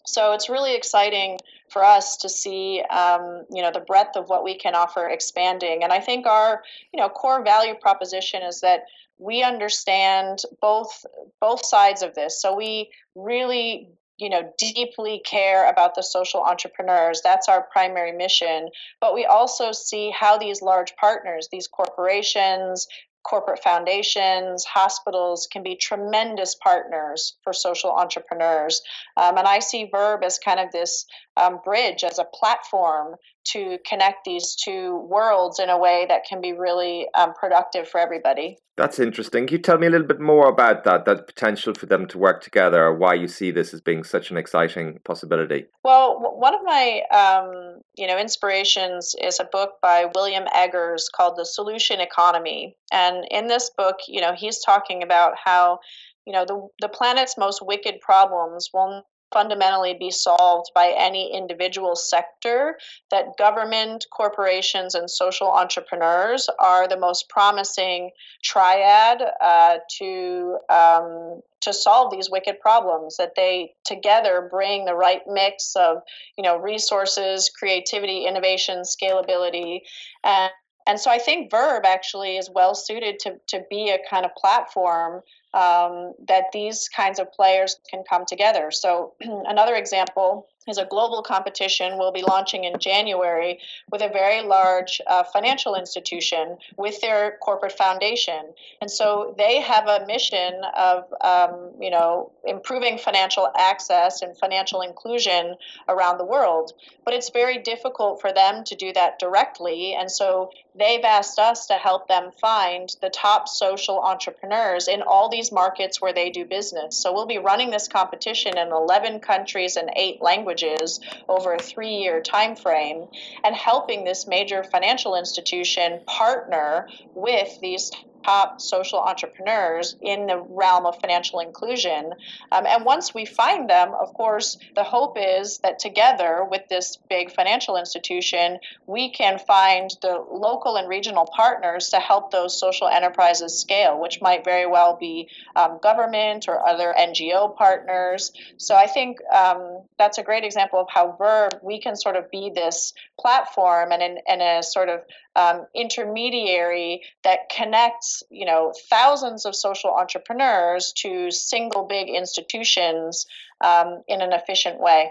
[0.05, 1.39] so it's really exciting
[1.71, 5.85] for us to see, um, you know, the breadth of what we can offer expanding.
[5.85, 8.83] And I think our, you know, core value proposition is that
[9.19, 11.05] we understand both
[11.41, 12.41] both sides of this.
[12.41, 18.69] So we really you know deeply care about the social entrepreneurs that's our primary mission
[19.01, 22.87] but we also see how these large partners these corporations
[23.23, 28.83] corporate foundations, hospitals can be tremendous partners for social entrepreneurs.
[29.17, 33.79] Um, and I see Verb as kind of this um, bridge, as a platform to
[33.89, 38.59] connect these two worlds in a way that can be really um, productive for everybody.
[38.77, 39.47] That's interesting.
[39.47, 42.19] Can you tell me a little bit more about that, that potential for them to
[42.19, 45.67] work together, or why you see this as being such an exciting possibility?
[45.85, 51.37] Well, one of my um, you know inspirations is a book by William Eggers called
[51.37, 55.81] The Solution Economy, and in this book, you know, he's talking about how
[56.27, 61.97] you know the the planet's most wicked problems will fundamentally be solved by any individual
[61.97, 62.79] sector,
[63.11, 68.11] that government, corporations, and social entrepreneurs are the most promising
[68.43, 70.59] triad uh, to.
[70.69, 75.99] Um, to solve these wicked problems that they together bring the right mix of
[76.37, 79.79] you know resources creativity innovation scalability
[80.25, 80.51] and
[80.87, 84.35] and so I think Verb actually is well suited to, to be a kind of
[84.35, 85.23] platform
[85.55, 88.71] um, that these kinds of players can come together.
[88.71, 93.59] So, another example is a global competition we'll be launching in January
[93.91, 98.53] with a very large uh, financial institution with their corporate foundation.
[98.81, 104.83] And so they have a mission of, um, you know, improving financial access and financial
[104.83, 105.57] inclusion
[105.89, 106.73] around the world.
[107.05, 109.95] But it's very difficult for them to do that directly.
[109.99, 115.29] And so they've asked us to help them find the top social entrepreneurs in all
[115.29, 116.97] these markets where they do business.
[116.97, 121.97] So we'll be running this competition in 11 countries and eight languages over a three
[121.97, 123.07] year time frame
[123.45, 127.91] and helping this major financial institution partner with these
[128.25, 132.13] top social entrepreneurs in the realm of financial inclusion.
[132.51, 136.99] Um, and once we find them, of course, the hope is that together with this
[137.09, 142.89] big financial institution, we can find the local and regional partners to help those social
[142.89, 148.33] enterprises scale, which might very well be um, government or other NGO partners.
[148.57, 152.31] So I think um, that's a great example of how Verb, we can sort of
[152.31, 155.01] be this platform and, in, and a sort of
[155.37, 163.27] um, intermediary that connects, you know, thousands of social entrepreneurs to single big institutions
[163.63, 165.11] um, in an efficient way.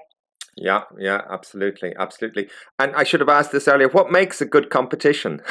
[0.58, 2.50] Yeah, yeah, absolutely, absolutely.
[2.78, 3.88] And I should have asked this earlier.
[3.88, 5.42] What makes a good competition?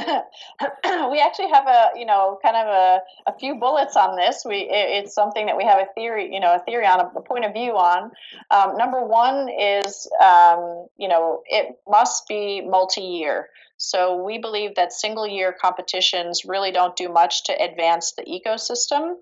[1.10, 4.44] we actually have a you know kind of a, a few bullets on this.
[4.46, 7.22] We it, it's something that we have a theory you know a theory on a,
[7.22, 8.12] point of view on.
[8.52, 13.50] Um, number one is um, you know it must be multi-year.
[13.78, 19.16] So we believe that single year competitions really don't do much to advance the ecosystem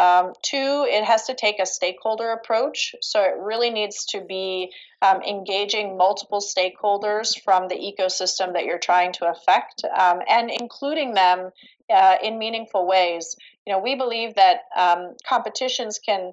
[0.00, 2.94] um, two, it has to take a stakeholder approach.
[3.02, 8.78] So it really needs to be um, engaging multiple stakeholders from the ecosystem that you're
[8.78, 11.50] trying to affect um, and including them
[11.94, 13.36] uh, in meaningful ways.
[13.66, 16.32] You know, we believe that um, competitions can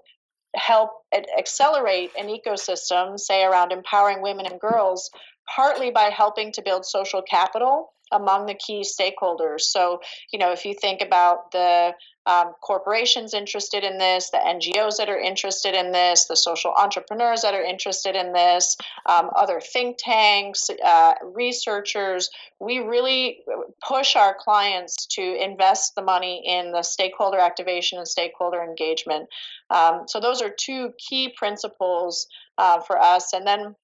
[0.55, 0.91] help
[1.37, 5.11] accelerate an ecosystem, say around empowering women and girls,
[5.53, 9.61] partly by helping to build social capital among the key stakeholders.
[9.61, 11.93] So, you know, if you think about the
[12.25, 17.41] um, corporations interested in this, the NGOs that are interested in this, the social entrepreneurs
[17.41, 22.29] that are interested in this, um, other think tanks, uh, researchers.
[22.59, 23.39] We really
[23.87, 29.29] push our clients to invest the money in the stakeholder activation and stakeholder engagement.
[29.69, 33.31] Um, so, those are two key principles uh, for us.
[33.31, 33.75] And then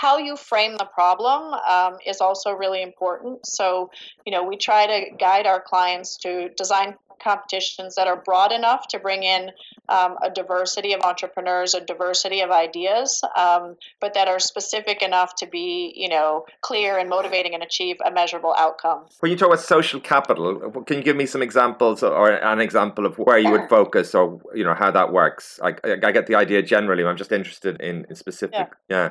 [0.00, 3.46] how you frame the problem um, is also really important.
[3.46, 3.90] So,
[4.26, 8.88] you know, we try to guide our clients to design competitions that are broad enough
[8.88, 9.50] to bring in
[9.88, 15.34] um, a diversity of entrepreneurs, a diversity of ideas, um, but that are specific enough
[15.36, 19.06] to be, you know, clear and motivating and achieve a measurable outcome.
[19.20, 23.06] When you talk about social capital, can you give me some examples or an example
[23.06, 25.60] of where you would focus or, you know, how that works?
[25.62, 27.04] I, I get the idea generally.
[27.04, 28.54] I'm just interested in, in specific.
[28.88, 28.96] Yeah.
[28.96, 29.08] yeah.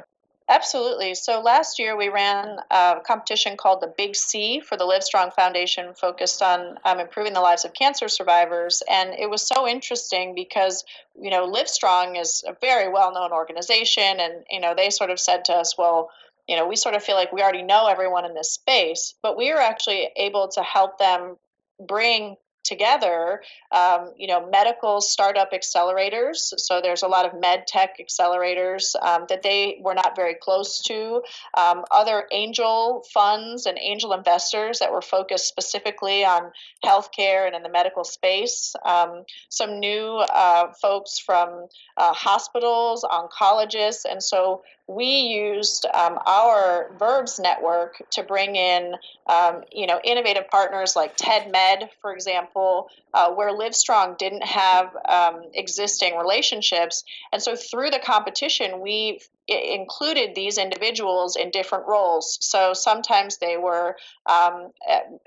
[0.49, 1.15] Absolutely.
[1.15, 5.93] So last year we ran a competition called the Big C for the Livestrong Foundation,
[5.93, 8.83] focused on um, improving the lives of cancer survivors.
[8.89, 10.83] And it was so interesting because,
[11.19, 14.19] you know, Livestrong is a very well known organization.
[14.19, 16.09] And, you know, they sort of said to us, well,
[16.47, 19.37] you know, we sort of feel like we already know everyone in this space, but
[19.37, 21.37] we were actually able to help them
[21.79, 22.35] bring
[22.73, 26.37] together, um, you know, medical startup accelerators.
[26.57, 30.81] So there's a lot of med tech accelerators um, that they were not very close
[30.87, 31.21] to.
[31.55, 36.51] Um, other angel funds and angel investors that were focused specifically on
[36.83, 38.75] healthcare and in the medical space.
[38.85, 40.05] Um, some new
[40.43, 41.67] uh, folks from
[41.97, 48.95] uh, hospitals, oncologists, and so we used um, our Verbs network to bring in,
[49.27, 54.95] um, you know, innovative partners like TED Med, for example, uh, where Livestrong didn't have
[55.07, 62.37] um, existing relationships, and so through the competition, we included these individuals in different roles.
[62.41, 64.71] So sometimes they were um,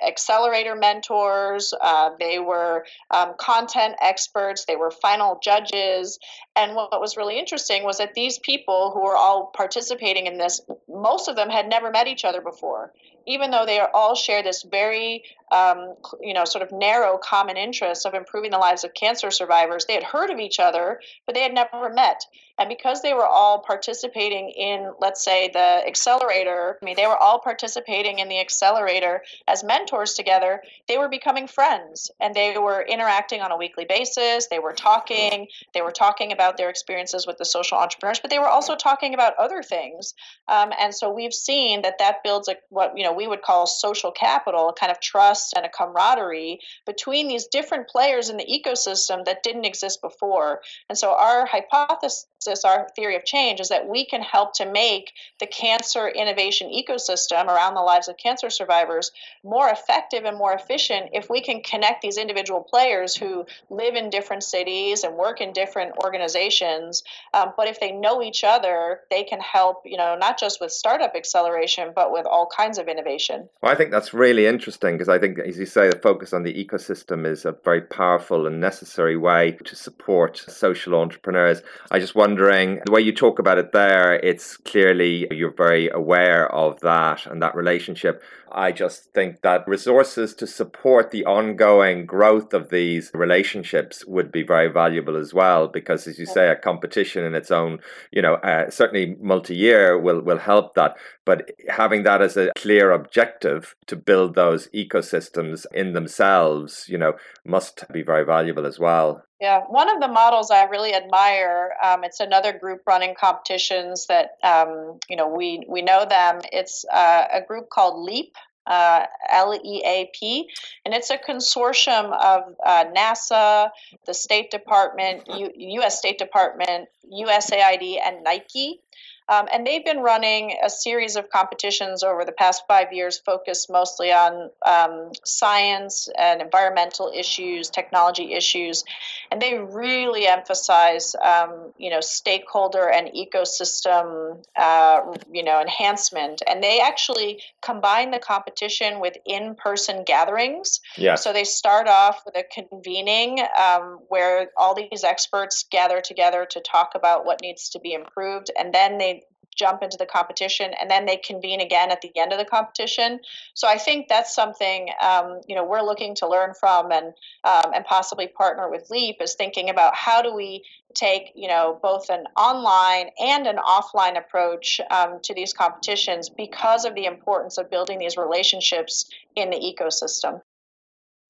[0.06, 6.18] accelerator mentors, uh, they were um, content experts, they were final judges.
[6.54, 10.60] And what was really interesting was that these people who were all participating in this,
[10.88, 12.92] most of them had never met each other before
[13.26, 18.06] even though they all share this very, um, you know, sort of narrow common interest
[18.06, 21.42] of improving the lives of cancer survivors, they had heard of each other, but they
[21.42, 22.22] had never met.
[22.58, 27.16] And because they were all participating in, let's say, the accelerator, I mean, they were
[27.16, 32.80] all participating in the accelerator as mentors together, they were becoming friends and they were
[32.80, 34.46] interacting on a weekly basis.
[34.46, 38.38] They were talking, they were talking about their experiences with the social entrepreneurs, but they
[38.38, 40.14] were also talking about other things.
[40.48, 43.66] Um, and so we've seen that that builds a, what, you know, we would call
[43.66, 48.44] social capital, a kind of trust and a camaraderie between these different players in the
[48.44, 50.60] ecosystem that didn't exist before.
[50.88, 55.12] And so our hypothesis, our theory of change, is that we can help to make
[55.40, 59.10] the cancer innovation ecosystem around the lives of cancer survivors
[59.42, 64.10] more effective and more efficient if we can connect these individual players who live in
[64.10, 67.02] different cities and work in different organizations.
[67.32, 70.72] Um, but if they know each other, they can help, you know, not just with
[70.72, 73.48] startup acceleration, but with all kinds of innovation innovation.
[73.62, 76.42] Well, I think that's really interesting because I think, as you say, the focus on
[76.42, 81.62] the ecosystem is a very powerful and necessary way to support social entrepreneurs.
[81.90, 86.52] I'm just wondering the way you talk about it there, it's clearly you're very aware
[86.52, 88.22] of that and that relationship.
[88.56, 94.42] I just think that resources to support the ongoing growth of these relationships would be
[94.42, 97.80] very valuable as well, because as you say, a competition in its own,
[98.10, 100.96] you know, uh, certainly multi-year will will help that.
[101.26, 107.12] But having that as a clear objective to build those ecosystems in themselves, you know,
[107.44, 109.22] must be very valuable as well.
[109.40, 111.74] Yeah, one of the models I really admire.
[111.82, 116.40] Um, it's another group running competitions that um, you know we we know them.
[116.52, 118.34] It's uh, a group called Leap,
[118.66, 120.48] uh, LEAP,
[120.86, 123.70] and it's a consortium of uh, NASA,
[124.06, 125.98] the State Department, U- U.S.
[125.98, 128.80] State Department, USAID, and Nike.
[129.28, 133.68] Um, and they've been running a series of competitions over the past five years focused
[133.68, 138.84] mostly on um, science and environmental issues, technology issues.
[139.30, 145.00] And they really emphasize, um, you know, stakeholder and ecosystem, uh,
[145.32, 146.42] you know, enhancement.
[146.46, 150.80] And they actually combine the competition with in-person gatherings.
[150.96, 151.16] Yeah.
[151.16, 156.60] So they start off with a convening um, where all these experts gather together to
[156.60, 158.50] talk about what needs to be improved.
[158.58, 159.22] And then they
[159.56, 163.20] jump into the competition and then they convene again at the end of the competition.
[163.54, 167.12] So I think that's something um, you know we're looking to learn from and
[167.44, 171.78] um, and possibly partner with Leap is thinking about how do we take you know
[171.82, 177.58] both an online and an offline approach um, to these competitions because of the importance
[177.58, 180.40] of building these relationships in the ecosystem.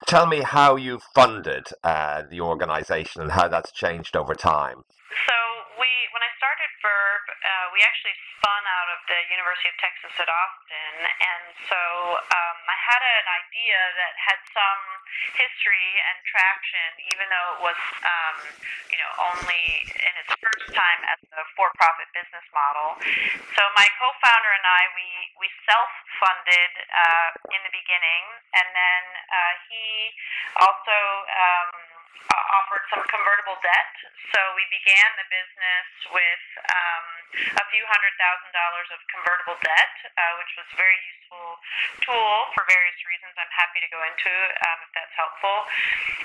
[0.07, 4.85] Tell me how you funded uh, the organization and how that's changed over time.
[5.27, 5.37] So
[5.81, 10.13] we, when I started Verb, uh, we actually spun out of the University of Texas
[10.17, 11.81] at Austin, and so
[12.21, 14.83] um, I had an idea that had some
[15.37, 18.37] history and traction, even though it was, um,
[18.93, 23.01] you know, only in its first time as a for-profit business model.
[23.57, 25.09] So my co-founder and I, we
[25.41, 29.85] we self-funded uh, in the beginning, and then uh, he
[30.61, 30.97] also.
[31.27, 31.96] Um,
[32.31, 33.93] uh, offered some convertible debt.
[34.35, 37.07] So we began the business with um,
[37.61, 41.47] a few hundred thousand dollars of convertible debt, uh, which was a very useful
[42.05, 43.35] tool for various reasons.
[43.37, 44.33] I'm happy to go into
[44.67, 45.57] um, if that's helpful.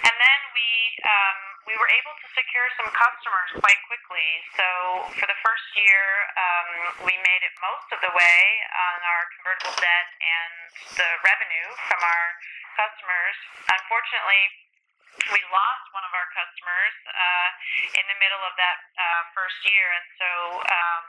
[0.05, 0.69] And then we
[1.05, 1.39] um,
[1.69, 4.29] we were able to secure some customers quite quickly.
[4.57, 4.67] So
[5.15, 6.03] for the first year,
[6.35, 6.69] um,
[7.05, 8.39] we made it most of the way
[8.71, 10.53] on our convertible debt and
[10.99, 12.25] the revenue from our
[12.75, 13.35] customers.
[13.69, 14.61] Unfortunately
[15.32, 17.49] we lost one of our customers uh,
[17.99, 20.30] in the middle of that uh, first year, and so
[20.64, 21.03] um,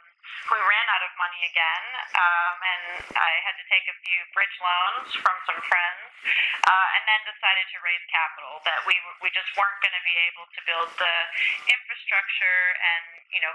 [0.50, 1.84] we ran out of money again,
[2.18, 2.82] um, and
[3.16, 6.04] I had to take a few bridge loans from some friends,
[6.66, 8.60] uh, and then decided to raise capital.
[8.66, 11.14] That we we just weren't going to be able to build the
[11.70, 13.54] infrastructure and you know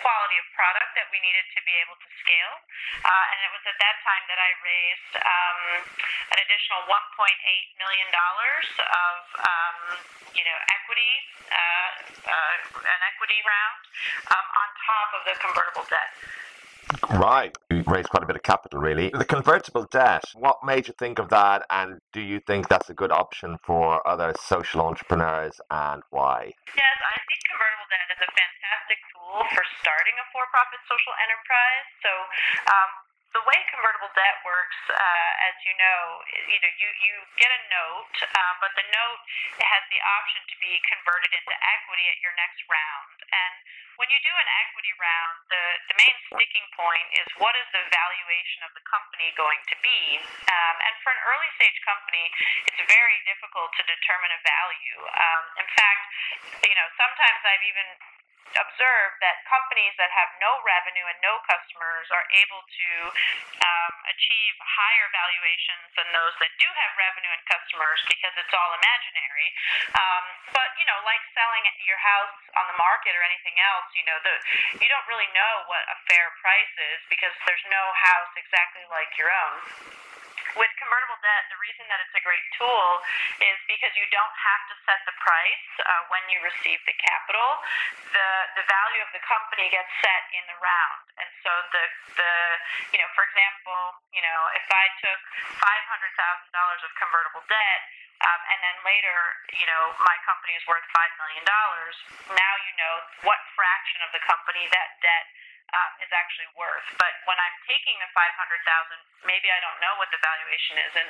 [0.00, 2.54] quality of product that we needed to be able to scale.
[3.02, 5.60] Uh, and it was at that time that I raised um,
[6.32, 9.78] an additional 1.8 million dollars of um,
[10.36, 11.12] you know equity,
[11.48, 11.90] uh,
[12.28, 12.54] uh,
[12.86, 13.80] an equity round
[14.30, 16.05] um, on top of the convertible debt.
[17.10, 17.50] Right.
[17.70, 19.10] You raised quite a bit of capital, really.
[19.10, 21.66] The convertible debt, what made you think of that?
[21.70, 26.54] And do you think that's a good option for other social entrepreneurs and why?
[26.78, 31.14] Yes, I think convertible debt is a fantastic tool for starting a for profit social
[31.26, 31.86] enterprise.
[32.06, 32.12] So,
[32.70, 32.90] um,
[33.36, 36.00] the way convertible debt works, uh, as you know,
[36.48, 39.20] you know you, you get a note, uh, but the note
[39.60, 43.16] has the option to be converted into equity at your next round.
[43.28, 43.54] And
[44.00, 47.84] when you do an equity round, the, the main sticking point is what is the
[47.92, 50.00] valuation of the company going to be?
[50.48, 52.24] Um, and for an early stage company,
[52.72, 54.98] it's very difficult to determine a value.
[55.12, 56.02] Um, in fact,
[56.64, 58.15] you know, sometimes I've even
[58.54, 62.90] observed that companies that have no revenue and no customers are able to
[63.64, 68.72] um, achieve higher valuations than those that do have revenue and customers because it's all
[68.78, 69.48] imaginary.
[69.96, 70.24] Um,
[70.54, 74.18] but you know, like selling your house on the market or anything else, you know,
[74.22, 74.34] the
[74.78, 79.10] you don't really know what a fair price is because there's no house exactly like
[79.18, 79.60] your own
[80.56, 83.04] with convertible debt, the reason that it's a great tool
[83.44, 87.60] is because you don't have to set the price uh, when you receive the capital.
[88.10, 88.28] The
[88.58, 91.84] the value of the company gets set in the round, and so the
[92.16, 92.32] the
[92.94, 95.20] you know, for example, you know, if I took
[95.60, 97.82] five hundred thousand dollars of convertible debt.
[98.16, 99.12] Um, and then later,
[99.60, 101.92] you know, my company is worth five million dollars.
[102.32, 102.94] Now you know
[103.28, 105.28] what fraction of the company that debt
[105.74, 106.86] um, is actually worth.
[107.00, 110.92] But when I'm taking the 500,000, maybe I don't know what the valuation is.
[110.94, 111.08] And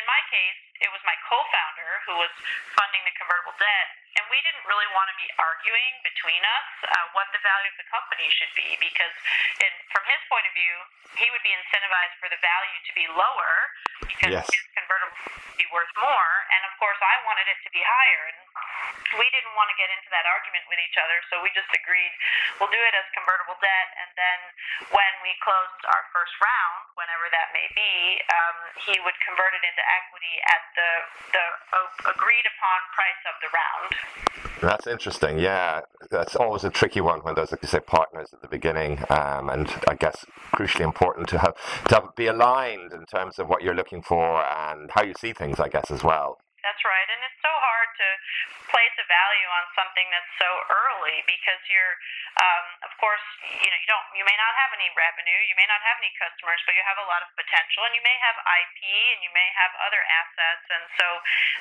[0.00, 2.32] in my case, it was my co-founder who was
[2.72, 7.06] funding the convertible debt, and we didn't really want to be arguing between us uh,
[7.12, 9.12] what the value of the company should be because,
[9.60, 10.76] in, from his point of view,
[11.20, 13.52] he would be incentivized for the value to be lower
[14.06, 14.46] because yes.
[14.48, 18.22] his convertible would be worth more, and of course I wanted it to be higher.
[18.32, 18.40] And
[19.20, 22.12] we didn't want to get into that argument with each other, so we just agreed
[22.60, 24.38] we'll do it as convertible debt, and then
[24.92, 28.56] when we closed our first round, whenever that may be, um,
[28.90, 30.90] he would convert it into equity at the
[31.30, 31.44] the
[32.10, 33.90] agreed upon price of the round.
[34.58, 35.38] That's interesting.
[35.38, 38.98] Yeah, that's always a tricky one when there's, like you say, partners at the beginning,
[39.10, 41.54] um, and I guess crucially important to have
[41.88, 45.32] to have, be aligned in terms of what you're looking for and how you see
[45.32, 45.60] things.
[45.60, 46.42] I guess as well.
[46.66, 48.08] That's right, and it's so hard to
[48.68, 51.94] place a value on something that's so early because you're,
[52.40, 53.24] um, of course,
[53.64, 56.12] you know, you don't, you may not have any revenue, you may not have any
[56.20, 58.80] customers, but you have a lot of potential, and you may have IP,
[59.16, 61.06] and you may have other assets, and so,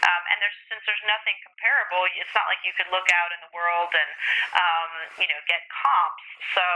[0.03, 3.39] um, and there's since there's nothing comparable, it's not like you could look out in
[3.43, 4.11] the world and,
[4.55, 4.91] um,
[5.23, 6.25] you know, get comps.
[6.55, 6.67] So,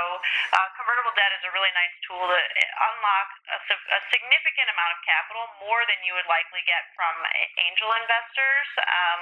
[0.56, 5.00] uh, convertible debt is a really nice tool to unlock a, a significant amount of
[5.04, 7.14] capital, more than you would likely get from
[7.60, 9.22] angel investors, um,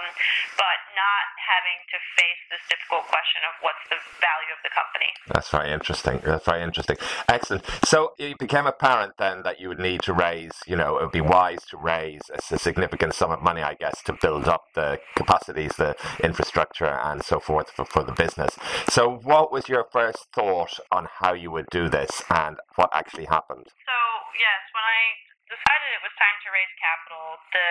[0.58, 5.10] but not having to face this difficult question of what's the value of the company.
[5.32, 6.20] That's very interesting.
[6.24, 6.98] That's very interesting.
[7.28, 7.64] Excellent.
[7.86, 11.16] So it became apparent then that you would need to raise, you know, it would
[11.16, 15.00] be wise to raise a significant sum of money, I guess, to build up the
[15.16, 18.58] capacities, the infrastructure, and so forth for, for the business.
[18.90, 23.26] So, what was your first thought on how you would do this and what actually
[23.26, 23.68] happened?
[23.86, 23.98] So,
[24.38, 27.70] yes, when I decided it was time to raise capital, the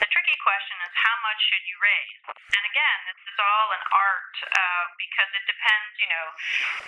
[0.00, 2.20] the tricky question is how much should you raise?
[2.32, 5.92] And again, this is all an art uh, because it depends.
[6.00, 6.26] You know,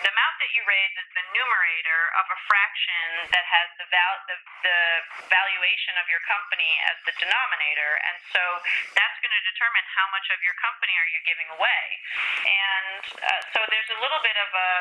[0.01, 4.23] the amount that you raise is the numerator of a fraction that has the val-
[4.25, 4.79] the, the
[5.29, 8.41] valuation of your company as the denominator, and so
[8.97, 11.83] that's going to determine how much of your company are you giving away.
[12.41, 14.71] And uh, so there's a little bit of a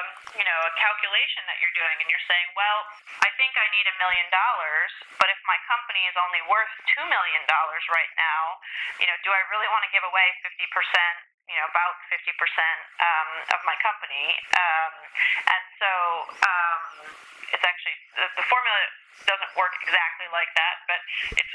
[0.41, 2.89] you know a calculation that you're doing, and you're saying, well,
[3.21, 7.07] I think I need a million dollars, but if my company is only worth $2
[7.07, 8.43] million right now,
[9.03, 10.63] you know, do I really want to give away 50%?
[11.51, 14.95] you know about 50% um, of my company um,
[15.51, 15.91] and so
[16.39, 16.83] um,
[17.51, 18.79] it's actually the, the, formula
[19.27, 21.01] doesn't work exactly like that but
[21.35, 21.53] it's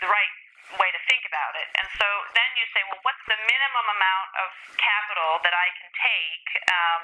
[0.00, 0.32] the right
[0.74, 1.68] way to think about it.
[1.78, 5.88] And so then you say, well, what's the minimum amount of capital that I can
[5.94, 7.02] take um,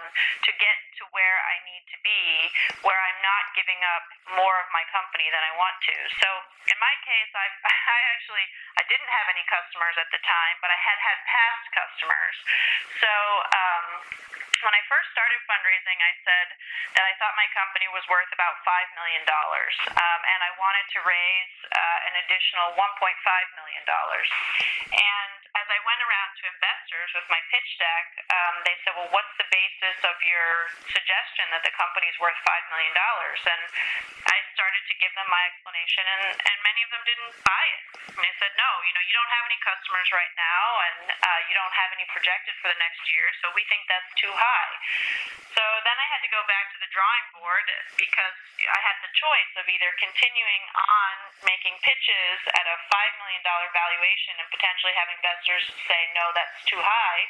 [0.49, 2.23] to get to where I need to be,
[2.83, 4.05] where I'm not giving up
[4.35, 5.97] more of my company than I want to?
[6.19, 6.29] So
[6.67, 7.47] in my case, I,
[7.97, 8.47] I actually
[8.79, 12.37] I didn't have any customers at the time, but I had had past customers.
[12.99, 13.13] So
[13.55, 13.87] um,
[14.63, 16.49] when I first started fundraising, I said
[16.95, 20.99] that I thought my company was worth about $5 million, um, and I wanted to
[21.03, 22.79] raise uh, an additional $1.5
[23.55, 23.72] million.
[24.92, 29.11] And as I went around to investors with my pitch deck, um, they said, Well,
[29.12, 32.94] what's the basis of your suggestion that the company's worth $5 million?
[32.96, 33.62] And
[34.32, 37.84] I started to give them my explanation, and, and many of them didn't buy it.
[38.16, 41.40] And they said, No, you know, you don't have any customers right now, and uh,
[41.50, 44.72] you don't have any projected for the next year, so we think that's too high.
[45.53, 47.66] So then I had to go back to the drawing board
[48.00, 53.41] because I had the choice of either continuing on making pitches at a $5 million
[53.45, 57.22] valuation and potentially having investors say, no, that's too high.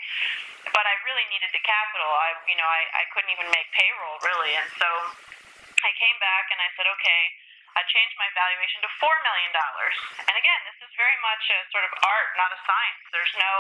[0.71, 2.07] But I really needed the capital.
[2.07, 4.55] I, you know, I, I couldn't even make payroll really.
[4.55, 4.89] And so
[5.83, 7.23] I came back and I said, okay,
[7.73, 9.53] I changed my valuation to $4 million.
[10.29, 13.03] And again, this is very much a sort of art, not a science.
[13.13, 13.57] There's no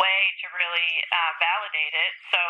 [0.00, 2.12] way to really uh, validate it.
[2.32, 2.40] So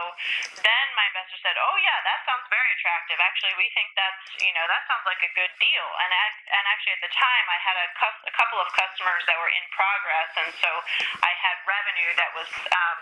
[0.62, 3.18] then my investor said, oh, yeah, that sounds very attractive.
[3.18, 5.88] Actually, we think that's, you know, that sounds like a good deal.
[6.06, 9.22] And, at, and actually, at the time, I had a, cu- a couple of customers
[9.26, 10.30] that were in progress.
[10.38, 10.70] And so
[11.18, 12.98] I had revenue that was, um,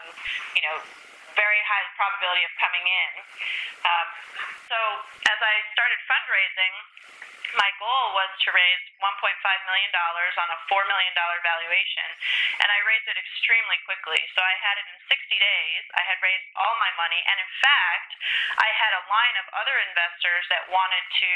[0.57, 0.77] you know,
[1.71, 3.13] high probability of coming in.
[3.87, 4.09] Um,
[4.67, 4.79] so
[5.31, 6.75] as I started fundraising,
[7.59, 9.11] my goal was to raise $1.5
[9.67, 12.09] million on a $4 million valuation,
[12.63, 14.23] and I raised it extremely quickly.
[14.39, 15.83] So I had it in 60 days.
[15.99, 18.11] I had raised all my money, and in fact,
[18.55, 21.33] I had a line of other investors that wanted to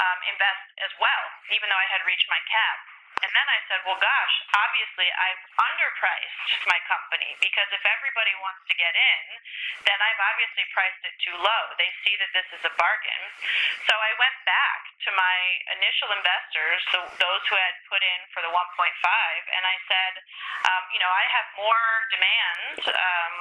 [0.00, 2.91] um, invest as well, even though I had reached my cap.
[3.22, 8.66] And then I said, well, gosh, obviously I've underpriced my company because if everybody wants
[8.66, 9.24] to get in,
[9.86, 11.62] then I've obviously priced it too low.
[11.78, 13.22] They see that this is a bargain.
[13.86, 15.36] So I went back to my
[15.78, 20.12] initial investors, so those who had put in for the 1.5, and I said,
[20.66, 23.34] um, you know, I have more demand um,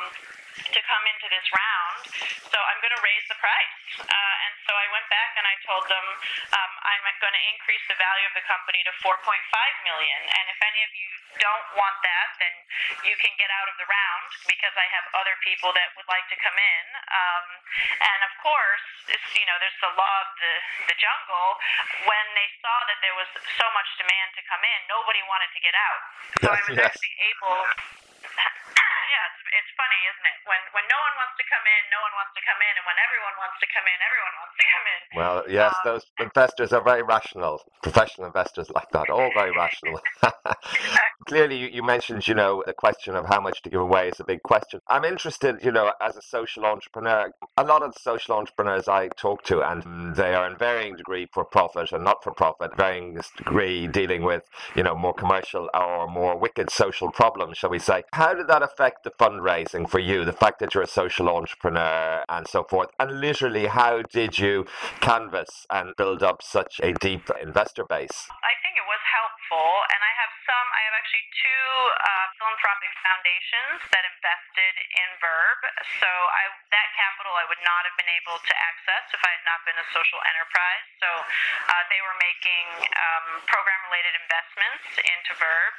[0.74, 2.02] to come into this round,
[2.50, 3.82] so I'm going to raise the price.
[4.02, 6.06] Uh, and so I went back and I told them
[6.54, 9.14] um, I'm going to increase the value of the company to 4.5
[9.84, 10.20] million.
[10.28, 11.10] And if any of you
[11.40, 12.54] don't want that, then
[13.08, 16.26] you can get out of the round because I have other people that would like
[16.32, 16.86] to come in.
[17.10, 17.46] Um,
[18.00, 18.86] and of course,
[19.38, 20.54] you know, there's the law of the,
[20.92, 21.48] the jungle.
[22.06, 25.62] When they saw that there was so much demand to come in, nobody wanted to
[25.64, 26.02] get out.
[26.42, 26.92] So I was yes.
[26.92, 27.60] actually able
[29.12, 30.38] yeah, it's, it's funny, isn't it?
[30.48, 32.86] When when no one wants to come in, no one wants to come in, and
[32.88, 35.02] when everyone wants to come in, everyone wants to come in.
[35.20, 37.60] Well, yes, um, those investors are very rational.
[37.84, 40.00] Professional investors like that, all very rational.
[41.28, 44.20] Clearly, you, you mentioned, you know, the question of how much to give away is
[44.20, 44.80] a big question.
[44.88, 47.32] I'm interested, you know, as a social entrepreneur.
[47.58, 51.46] A lot of social entrepreneurs I talk to, and they are in varying degree for
[51.46, 54.44] profit and not for profit, varying degree dealing with,
[54.76, 58.04] you know, more commercial or more wicked social problems, shall we say.
[58.14, 62.24] How did that affect the fundraising for you, the fact that you're a social entrepreneur
[62.30, 62.90] and so forth?
[63.00, 64.66] And literally, how did you
[65.02, 68.28] canvas and build up such a deep investor base?
[68.32, 72.90] I think it was helpful, and I have some, I have actually two uh, philanthropic
[73.06, 75.62] foundations that invested in Verb.
[76.02, 79.46] So I, that capital I would not have been able to access if I had
[79.46, 80.86] not been a social enterprise.
[80.98, 82.66] So uh, they were making
[82.98, 85.74] um, program related investments into Verb.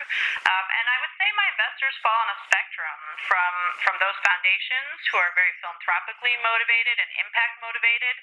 [0.46, 5.03] Um, and I would say my investors fall on a spectrum from from those foundations
[5.11, 8.16] who are very philanthropically motivated and impact motivated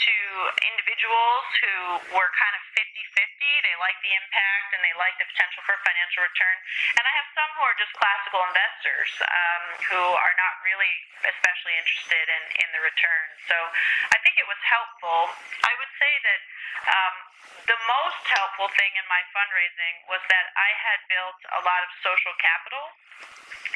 [0.00, 0.16] to
[0.64, 1.76] individuals who
[2.16, 6.21] were kind of 50-50 they like the impact and they like the potential for financial
[6.22, 6.56] return.
[6.96, 10.94] And i have some who are just classical investors um, who are not really
[11.26, 13.26] especially interested in in the return.
[13.50, 13.56] So
[14.14, 15.34] i think it was helpful.
[15.66, 16.40] I would say that
[16.88, 17.14] um,
[17.66, 21.90] the most helpful thing in my fundraising was that I had built a lot of
[22.02, 22.84] social capital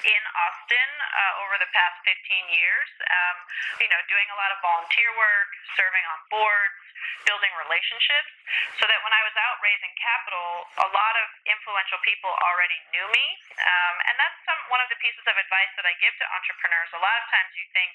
[0.07, 2.15] in Austin uh, over the past 15
[2.51, 2.89] years.
[3.03, 3.37] Um,
[3.83, 6.79] you know, doing a lot of volunteer work, serving on boards,
[7.27, 8.31] building relationships,
[8.79, 13.07] so that when I was out raising capital, a lot of influential people already knew
[13.11, 13.27] me.
[13.57, 16.91] Um, and that's some one of the pieces of advice that I give to entrepreneurs.
[16.93, 17.93] A lot of times you think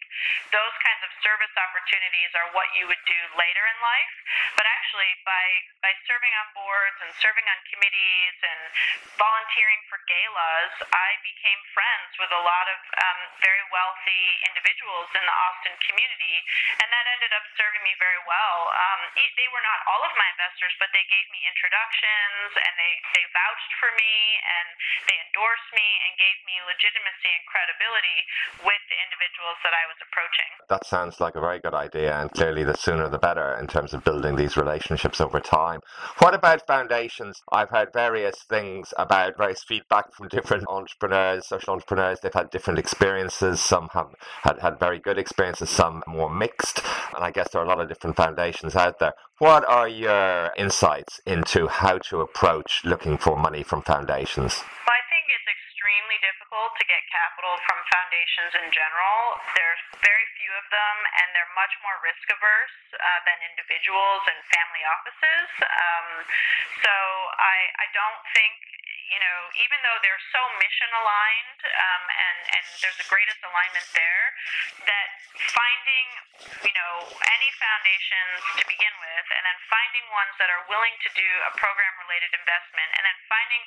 [0.50, 4.16] those kinds of service opportunities are what you would do later in life,
[4.58, 5.46] but actually by
[5.86, 8.62] by serving on boards and serving on committees and
[9.18, 15.24] volunteering for galas, I became friends with a lot of um, very wealthy individuals in
[15.24, 16.36] the Austin community,
[16.82, 18.58] and that ended up serving me very well.
[18.74, 19.02] Um,
[19.38, 23.26] they were not all of my investors, but they gave me introductions and they, they
[23.34, 24.68] vouched for me and
[25.08, 28.20] they endorsed me and gave me legitimacy and credibility
[28.64, 30.50] with the individuals that I was approaching.
[30.70, 33.94] That sounds like a very good idea, and clearly the sooner the better in terms
[33.94, 35.82] of building these relationships over time.
[36.20, 37.42] What about foundations?
[37.52, 42.20] I've heard various things about various feedback from different entrepreneurs, social entrepreneurs.
[42.22, 43.62] They've had different experiences.
[43.62, 44.14] Some have
[44.44, 46.82] had, had very good experiences, some more mixed.
[47.16, 49.14] And I guess there are a lot of different foundations out there.
[49.42, 54.54] What are your insights into how to approach looking for money from foundations?
[54.86, 59.42] I think it's extremely difficult to get capital from foundations in general.
[59.58, 60.26] There's very
[60.58, 65.48] of them, and they're much more risk averse uh, than individuals and family offices.
[65.64, 66.08] Um,
[66.84, 66.96] so
[67.40, 68.56] I, I don't think
[69.12, 73.84] you know, even though they're so mission aligned um, and, and there's the greatest alignment
[73.92, 74.26] there,
[74.88, 75.10] that
[75.52, 76.08] finding,
[76.64, 81.10] you know, any foundations to begin with, and then finding ones that are willing to
[81.12, 83.64] do a program related investment, and then finding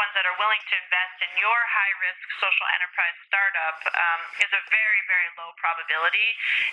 [0.00, 4.50] ones that are willing to invest in your high risk social enterprise startup um, is
[4.56, 6.25] a very, very low probability.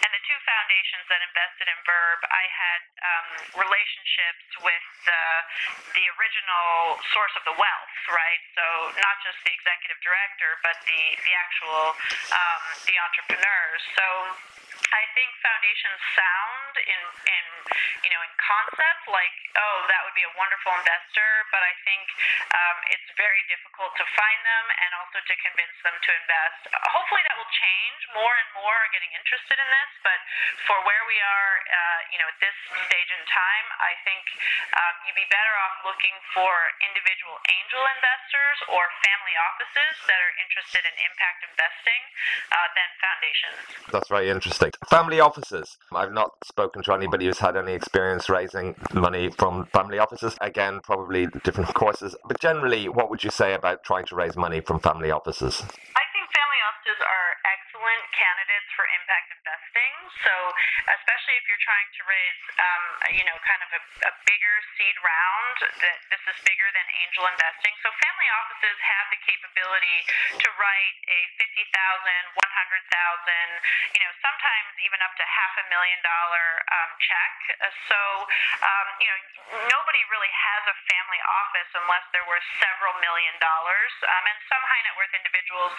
[0.04, 3.28] And the two foundations that invested in Verb, I had um,
[3.66, 5.14] relationships with uh,
[5.94, 8.42] the original source of the wealth, right?
[8.58, 8.66] So
[8.98, 11.96] not just the executive director, but the the actual
[12.32, 13.82] um, the entrepreneurs.
[13.96, 14.06] So
[14.92, 17.46] I think foundations sound in in
[18.04, 22.04] you know in concept like oh that would be a wonderful investor, but I think
[22.52, 26.60] um, it's very difficult to find them and also to convince them to invest.
[26.92, 28.00] Hopefully that will change.
[28.14, 30.20] More and more are getting interested in this, but
[30.68, 32.58] for where we are, uh, you know, at this
[32.90, 34.24] stage in time, I think
[34.76, 36.52] um, you'd be better off looking for
[36.84, 42.02] individual angel investors or family offices that are interested in impact investing
[42.54, 43.58] uh, than foundations.
[43.90, 44.73] That's very interesting.
[44.90, 45.78] Family offices.
[45.94, 50.38] I've not spoken to anybody who's had any experience raising money from family offices.
[50.42, 52.16] Again, probably different courses.
[52.28, 55.64] But generally, what would you say about trying to raise money from family offices?
[55.96, 56.02] I
[57.00, 59.94] are excellent candidates for impact investing.
[60.24, 60.34] So,
[60.92, 62.84] especially if you're trying to raise, um,
[63.16, 67.24] you know, kind of a, a bigger seed round, that this is bigger than angel
[67.32, 67.74] investing.
[67.84, 70.00] So, family offices have the capability
[70.44, 73.48] to write a fifty thousand, one hundred thousand,
[73.96, 77.34] you know, sometimes even up to half a million dollar um, check.
[77.88, 78.00] So,
[78.60, 79.20] um, you know,
[79.72, 83.94] nobody really has a family office unless they're worth several million dollars.
[84.04, 85.74] Um, and some high net worth individuals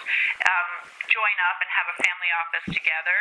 [0.45, 0.69] um,
[1.11, 3.19] join up and have a family office together.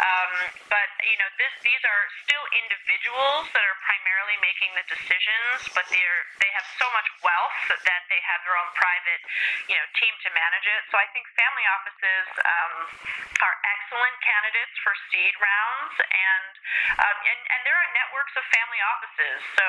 [0.00, 0.32] Um,
[0.70, 5.84] but you know, this, these are still individuals that are primarily making the decisions, but
[5.92, 9.22] they're they have so much wealth that they have their own private,
[9.68, 10.80] you know, team to manage it.
[10.92, 12.74] So I think family offices um,
[13.42, 16.50] are excellent candidates for seed rounds, and,
[17.00, 19.38] um, and and there are networks of family offices.
[19.56, 19.66] So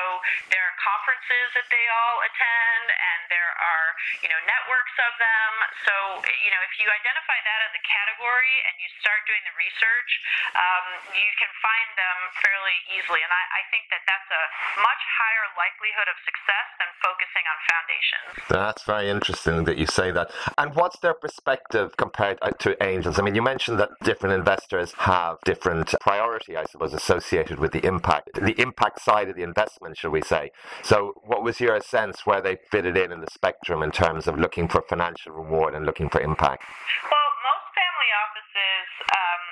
[0.52, 3.86] there are conferences that they all attend, and there are
[4.22, 5.50] you know networks of them.
[5.86, 5.94] So
[6.24, 10.10] you know, if you identify that as a category and you start doing the research,
[10.58, 13.22] um, you can find them fairly easily.
[13.22, 14.44] And I, I think that that's a
[14.82, 18.28] much higher likelihood of success than focusing on foundations.
[18.50, 20.30] That's very interesting that you say that.
[20.58, 23.18] And what's their perspective compared uh, to angels?
[23.18, 27.84] I mean, you mentioned that different investors have different priority, I suppose, associated with the
[27.86, 30.50] impact, the impact side of the investment, shall we say.
[30.82, 34.38] So, what was your sense where they fitted in in the spectrum in terms of
[34.38, 36.64] looking for financial reward and looking for impact?
[37.04, 39.42] Well, most family offices, um,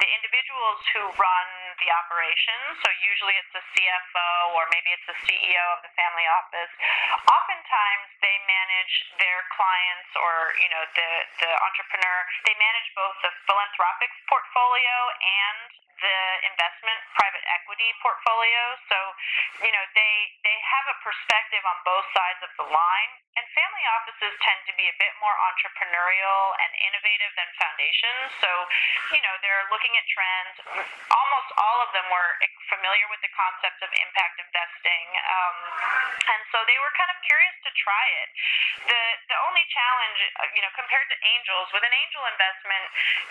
[0.00, 1.48] the individuals who run
[1.78, 6.26] the operations, so usually it's the CFO or maybe it's the CEO of the family
[6.26, 6.72] office.
[7.28, 11.10] Oftentimes they manage their clients or you know the
[11.44, 12.18] the entrepreneur.
[12.48, 18.60] They manage both the philanthropic portfolio and the investment private equity portfolio.
[18.88, 18.98] So,
[19.64, 20.14] you know, they
[20.44, 23.12] they have a perspective on both sides of the line.
[23.36, 28.26] And family offices tend to be a bit more entrepreneurial and innovative than foundations.
[28.42, 28.50] So,
[29.14, 30.56] you know, they're looking at trends.
[31.14, 32.30] Almost all of them were
[32.72, 35.56] familiar with the concept of impact investing, um,
[36.32, 38.28] and so they were kind of curious to try it.
[38.88, 42.84] the The only challenge, uh, you know, compared to angels, with an angel investment,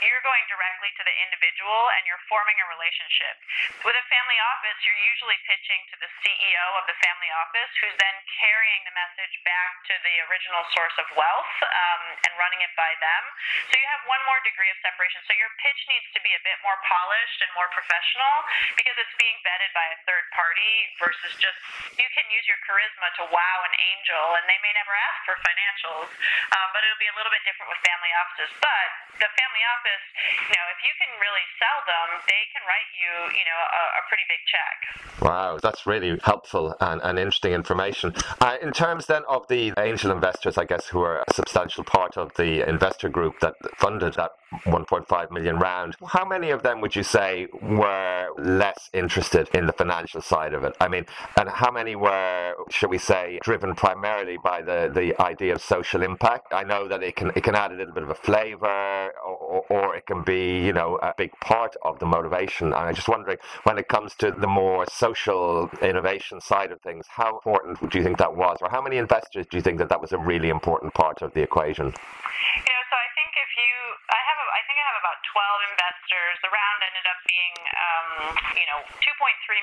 [0.05, 3.35] you're going directly to the individual and you're forming a relationship.
[3.81, 7.97] With a family office, you're usually pitching to the CEO of the family office, who's
[7.97, 12.73] then carrying the message back to the original source of wealth um, and running it
[12.77, 13.23] by them.
[13.71, 15.23] So you have one more degree of separation.
[15.25, 18.35] So your pitch needs to be a bit more polished and more professional professional
[18.75, 21.55] because it's being vetted by a third party versus just
[21.95, 25.35] you can use your charisma to wow an angel and they may never ask for
[25.39, 26.09] financials,
[26.51, 28.51] um, but it'll be a little bit different with family offices.
[28.59, 28.87] But
[29.23, 30.05] the family office,
[30.51, 33.83] you know, if you can really sell them, they can write you, you know, a,
[33.99, 34.77] a pretty big check.
[35.23, 38.15] Wow, that's really helpful and, and interesting information.
[38.39, 42.17] Uh, in terms then of the angel investors, I guess, who are a substantial part
[42.17, 44.31] of the investor group that funded that
[44.65, 49.73] 1.5 million round, how many of them would you say were less interested in the
[49.73, 50.75] financial side of it?
[50.79, 51.05] I mean,
[51.37, 56.03] and how many were, shall we say, driven primarily by the, the idea of social
[56.03, 56.53] impact?
[56.53, 59.65] I know that it can it can add a little bit of a flavour, or,
[59.69, 62.67] or it can be, you know, a big part of the motivation.
[62.67, 67.05] And I'm just wondering, when it comes to the more social innovation side of things,
[67.07, 69.89] how important do you think that was, or how many investors do you think that
[69.89, 71.85] that was a really important part of the equation?
[71.85, 73.71] You know, so I think if you,
[74.09, 76.35] I have, a, I think I have about 12 investors.
[76.41, 78.09] The round ended up being, um,
[78.57, 79.13] you know, 2.3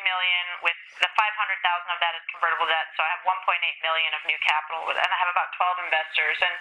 [0.07, 2.87] million with the 500,000 of that is convertible debt.
[2.95, 3.43] So I have 1.8
[3.83, 6.39] million of new capital, and I have about 12 investors.
[6.39, 6.55] And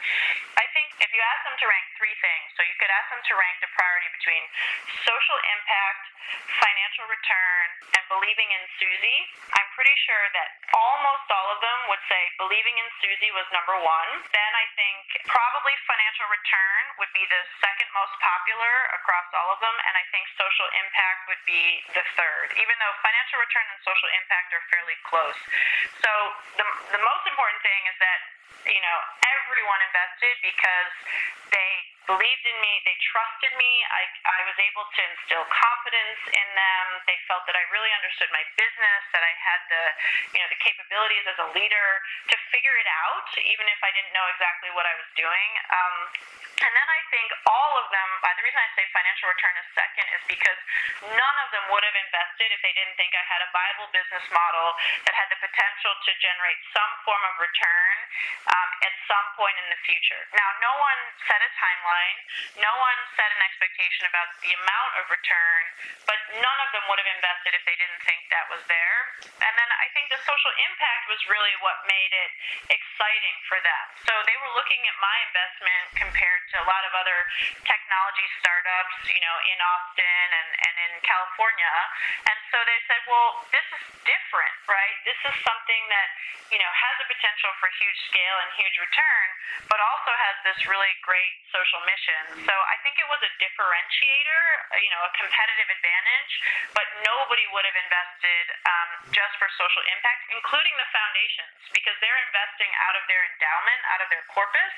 [0.58, 3.22] I think if you ask them to rank three things, so you could ask them
[3.22, 4.44] to rank the priority between
[5.06, 6.04] social impact,
[6.58, 9.18] financial return, and believing in Suzi.
[9.54, 13.76] I'm pretty sure that almost all of them would say believing in Suzi was number
[13.84, 14.10] one.
[14.32, 19.60] Then I think probably financial return would be the second most popular across all of
[19.60, 23.80] them, and I think social impact would be the third, even though financial return and
[23.84, 25.40] social impact are fairly close.
[26.00, 26.12] So
[26.56, 28.20] the, the most important thing is that
[28.66, 30.94] you know, everyone invested because
[31.54, 31.72] they
[32.06, 33.72] believed in me, they trusted me.
[33.90, 36.86] I, I was able to instill confidence in them.
[37.10, 39.84] They felt that I really understood my business, that I had the,
[40.38, 41.90] you know, the capabilities as a leader
[42.32, 45.50] to figure it out, even if I didn't know exactly what I was doing.
[45.70, 45.96] Um,
[46.56, 49.68] and then I think all of them, uh, the reason I say financial return is
[49.76, 50.60] second is because
[51.04, 54.24] none of them would have invested if they didn't think I had a viable business
[54.32, 54.72] model
[55.04, 57.96] that had the potential to generate some form of return
[58.48, 60.24] um, at some point in the future.
[60.32, 61.95] Now, no one set a timeline,
[62.60, 65.62] no one set an expectation about the amount of return,
[66.08, 68.98] but none of them would have invested if they didn't think that was there.
[69.40, 72.32] And then I think the social impact was really what made it
[72.72, 73.86] exciting for them.
[74.08, 77.18] So they were looking at my investment compared to a lot of other
[77.64, 81.74] technology startups, you know, in Austin and, and in California.
[82.28, 84.96] And so they said, well, this is different, right?
[85.06, 86.10] This is something that,
[86.50, 89.28] you know, has a potential for huge scale and huge return,
[89.70, 92.44] but also has this really great social mission.
[92.44, 94.42] So I think it was a differentiator,
[94.74, 96.34] uh, you know, a competitive advantage,
[96.74, 102.22] but nobody would have invested um, just for social impact, including the foundations, because they're
[102.28, 104.74] investing out of their endowment, out of their corpus.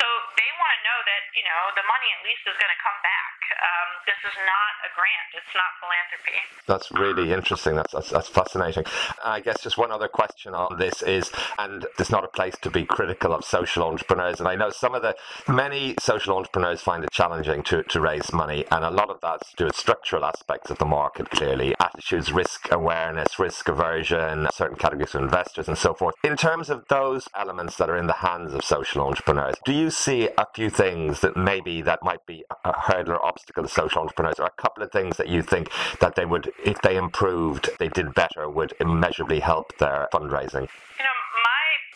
[0.00, 2.80] So they want to know that, you know, the money at least is going to
[2.82, 3.34] come back.
[3.56, 6.38] Um, this is not a grant, it's not philanthropy.
[6.66, 7.76] That's really interesting.
[7.76, 8.84] That's, that's, that's fascinating.
[9.24, 12.70] I guess just one other question on this is, and it's not a place to
[12.70, 14.40] be critical of social entrepreneurs.
[14.40, 15.14] And I know some of the
[15.48, 16.45] many social entrepreneurs
[16.80, 19.76] find it challenging to, to raise money, and a lot of that's to do with
[19.76, 25.68] structural aspects of the market, clearly attitudes, risk awareness, risk aversion, certain categories of investors,
[25.68, 26.14] and so forth.
[26.24, 29.90] In terms of those elements that are in the hands of social entrepreneurs, do you
[29.90, 34.02] see a few things that maybe that might be a hurdle or obstacle to social
[34.02, 35.70] entrepreneurs, or a couple of things that you think
[36.00, 40.68] that they would, if they improved, they did better, would immeasurably help their fundraising?
[40.98, 41.16] You know,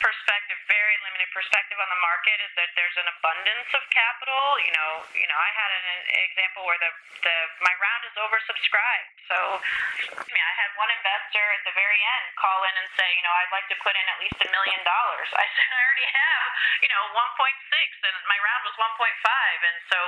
[0.00, 4.60] perspective, very limited perspective on the market is that there's an abundance of capital.
[4.60, 5.88] You know, you know, I had an,
[6.20, 6.92] example where the,
[7.24, 9.08] the my round is oversubscribed.
[9.24, 9.38] So,
[10.20, 13.24] I mean, I had one investor at the very end call in and say, you
[13.24, 15.32] know, I'd like to put in at least a million dollars.
[15.42, 16.44] I said, I already have,
[16.84, 17.40] you know, 1.6,
[18.04, 19.98] and my round was 1.5, and so,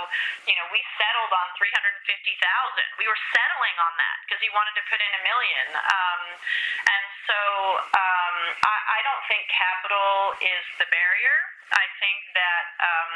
[0.53, 3.01] you know, we settled on 350,000.
[3.01, 5.67] We were settling on that because he wanted to put in a million.
[5.81, 6.23] Um,
[6.93, 7.41] and so,
[7.89, 8.37] um,
[8.69, 11.52] I, I don't think capital capital is the barrier.
[11.73, 13.13] I think that um,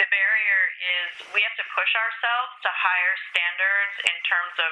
[0.00, 4.70] the barrier is we have to push ourselves to higher standards in terms of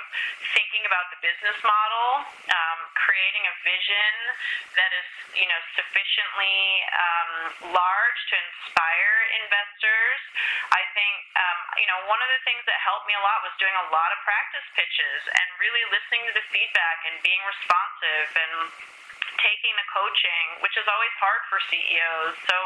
[0.56, 4.12] thinking about the business model, um, creating a vision
[4.76, 6.58] that is, you know, sufficiently
[6.96, 7.32] um,
[7.76, 10.20] large to inspire investors.
[10.72, 13.54] I think, um, you know, one of the things that helped me a lot was
[13.60, 18.28] doing a lot of practice pitches and really listening to the feedback and being responsive
[18.36, 18.52] and
[19.43, 22.34] taking the coaching, which is always hard for CEOs.
[22.47, 22.57] So,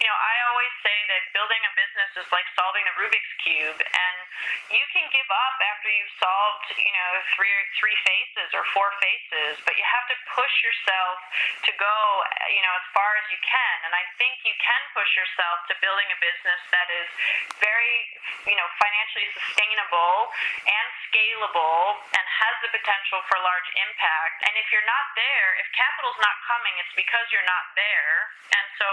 [0.00, 3.78] you know, I always say that building a business is like solving the Rubik's Cube,
[3.78, 4.16] and
[4.74, 9.60] you can give up after you've solved, you know, three three faces or four faces,
[9.66, 11.16] but you have to push yourself
[11.66, 11.96] to go,
[12.50, 13.76] you know, as far as you can.
[13.88, 17.08] And I think you can push yourself to building a business that is
[17.58, 17.96] very,
[18.48, 20.32] you know, financially sustainable
[20.64, 24.44] and scalable and has the potential for large impact.
[24.48, 25.68] And if you're not there, if
[26.04, 28.28] capital's not coming, it's because you're not there.
[28.52, 28.88] And so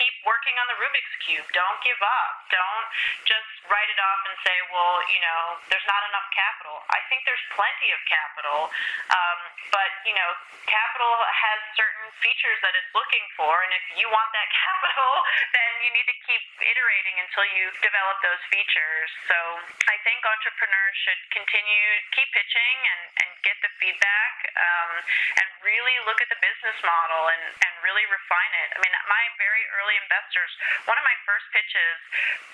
[0.00, 1.44] keep working on the Rubik's Cube.
[1.52, 2.32] Don't give up.
[2.48, 2.86] Don't
[3.28, 6.80] just write it off and say, well, you know, there's not enough capital.
[6.88, 8.72] I think there's plenty of capital.
[9.12, 9.38] Um,
[9.76, 10.30] but, you know,
[10.64, 13.60] capital has certain features that it's looking for.
[13.60, 15.12] And if you want that capital,
[15.52, 19.12] then you need to keep iterating until you develop those features.
[19.28, 19.36] So
[19.92, 24.90] I think entrepreneurs should continue, keep pitching and, and get the feedback um,
[25.44, 26.53] and really look at the business
[26.84, 28.76] model and, and really refine it.
[28.76, 30.50] I mean, my very early investors,
[30.86, 31.96] one of my first pitches,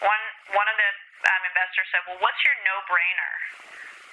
[0.01, 0.23] one,
[0.57, 0.91] one of the
[1.27, 3.35] um, investors said, well, what's your no-brainer?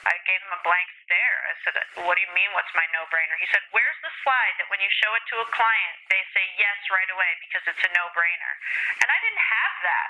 [0.07, 1.39] I gave him a blank stare.
[1.47, 3.39] I said, What do you mean, what's my no brainer?
[3.39, 6.43] He said, Where's the slide that when you show it to a client, they say
[6.59, 8.53] yes right away because it's a no brainer?
[8.99, 10.09] And I didn't have that.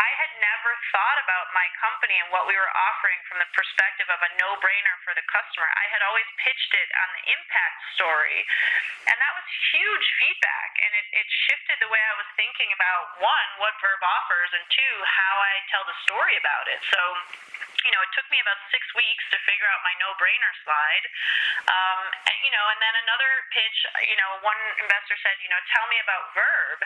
[0.00, 4.08] I had never thought about my company and what we were offering from the perspective
[4.08, 5.68] of a no brainer for the customer.
[5.76, 8.40] I had always pitched it on the impact story.
[9.12, 10.70] And that was huge feedback.
[10.80, 14.64] And it, it shifted the way I was thinking about one, what Verb offers, and
[14.72, 16.80] two, how I tell the story about it.
[16.88, 17.00] So,
[17.84, 19.94] you know, it took me about six weeks to figure out my
[20.30, 21.04] no-brainer slide.
[21.66, 22.00] Um,
[22.30, 25.86] and, you know, and then another pitch, you know, one investor said, you know, tell
[25.90, 26.78] me about Verb.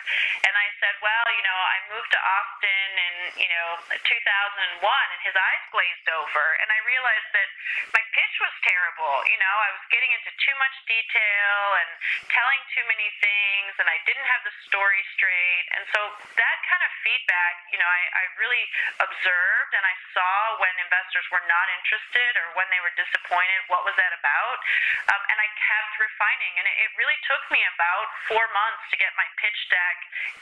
[0.45, 3.15] And I said, well, you know, I moved to Austin in,
[3.45, 6.43] you know, 2001 and his eyes glazed over.
[6.61, 7.49] And I realized that
[7.93, 9.13] my pitch was terrible.
[9.29, 11.89] You know, I was getting into too much detail and
[12.29, 15.65] telling too many things and I didn't have the story straight.
[15.77, 15.99] And so
[16.35, 18.65] that kind of feedback, you know, I, I really
[19.01, 23.34] observed and I saw when investors were not interested or when they were disappointed,
[23.67, 24.57] what was that about?
[25.11, 26.53] Um, and I kept refining.
[26.61, 29.97] And it, it really took me about four months to get my pitch deck.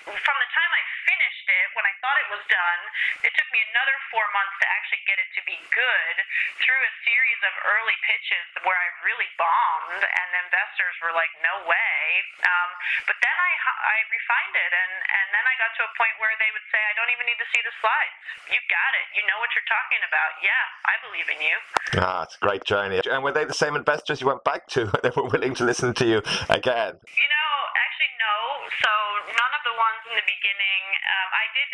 [0.10, 2.82] From the time I finished it, when I thought it was done,
[3.24, 6.16] it took me another four months to actually get it to be good
[6.60, 11.64] through a series of early pitches where I really bombed, and investors were like, no
[11.66, 12.00] way.
[12.44, 12.70] Um,
[13.08, 16.36] but then I, I refined it, and, and then I got to a point where
[16.40, 18.16] they would say, I don't even need to see the slides.
[18.52, 19.08] You got it.
[19.16, 20.32] You know what you're talking about.
[20.44, 21.56] Yeah, I believe in you.
[22.04, 22.83] Ah, it's a great journey.
[22.92, 24.92] And were they the same investors you went back to?
[25.04, 26.20] They were willing to listen to you
[26.50, 26.94] again?
[27.04, 28.36] You know, actually, no.
[28.84, 28.92] So
[29.32, 29.63] none of
[30.10, 31.70] in the beginning, um, I did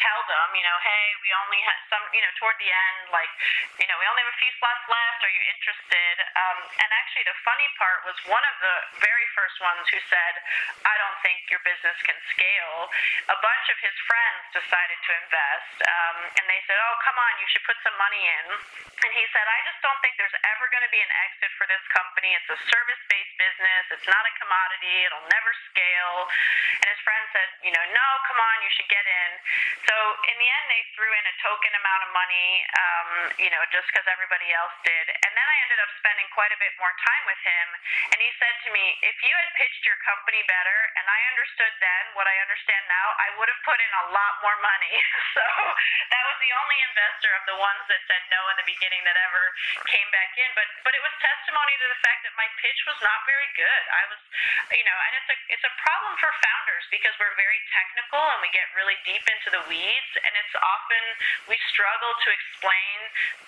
[0.00, 3.30] tell them, you know, hey, we only have some, you know, toward the end, like,
[3.80, 5.20] you know, we only have a few slots left.
[5.20, 6.14] Are you interested?
[6.34, 10.34] Um, and actually, the funny part was one of the very first ones who said,
[10.84, 12.88] I don't think your business can scale.
[13.32, 17.32] A bunch of his friends decided to invest, um, and they said, oh, come on,
[17.42, 18.46] you should put some money in.
[19.04, 21.68] And he said, I just don't think there's ever going to be an exit for
[21.68, 22.32] this company.
[22.32, 26.16] It's a service based business, it's not a commodity, it'll never scale.
[26.80, 29.30] And his friend said, you know, no, come on, you should get in.
[29.90, 29.94] So
[30.30, 32.48] in the end, they threw in a token amount of money,
[32.78, 33.08] um,
[33.42, 35.06] you know, just because everybody else did.
[35.10, 37.66] And then I ended up spending quite a bit more time with him.
[38.14, 41.74] And he said to me, if you had pitched your company better, and I understood
[41.82, 44.94] then what I understand now, I would have put in a lot more money.
[45.36, 45.44] so
[46.14, 49.18] that was the only investor of the ones that said no in the beginning that
[49.18, 49.42] ever
[49.90, 50.48] came back in.
[50.54, 53.82] But but it was testimony to the fact that my pitch was not very good.
[53.90, 54.20] I was,
[54.76, 58.40] you know, and it's a it's a problem for founders because we're very technical and
[58.44, 61.02] we get really deep into the weeds, and it's often
[61.48, 62.96] we struggle to explain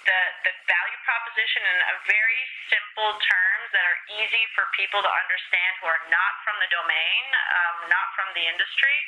[0.06, 2.42] the the value proposition in a very
[2.72, 7.24] simple terms that are easy for people to understand who are not from the domain,
[7.34, 8.98] um, not from the industry.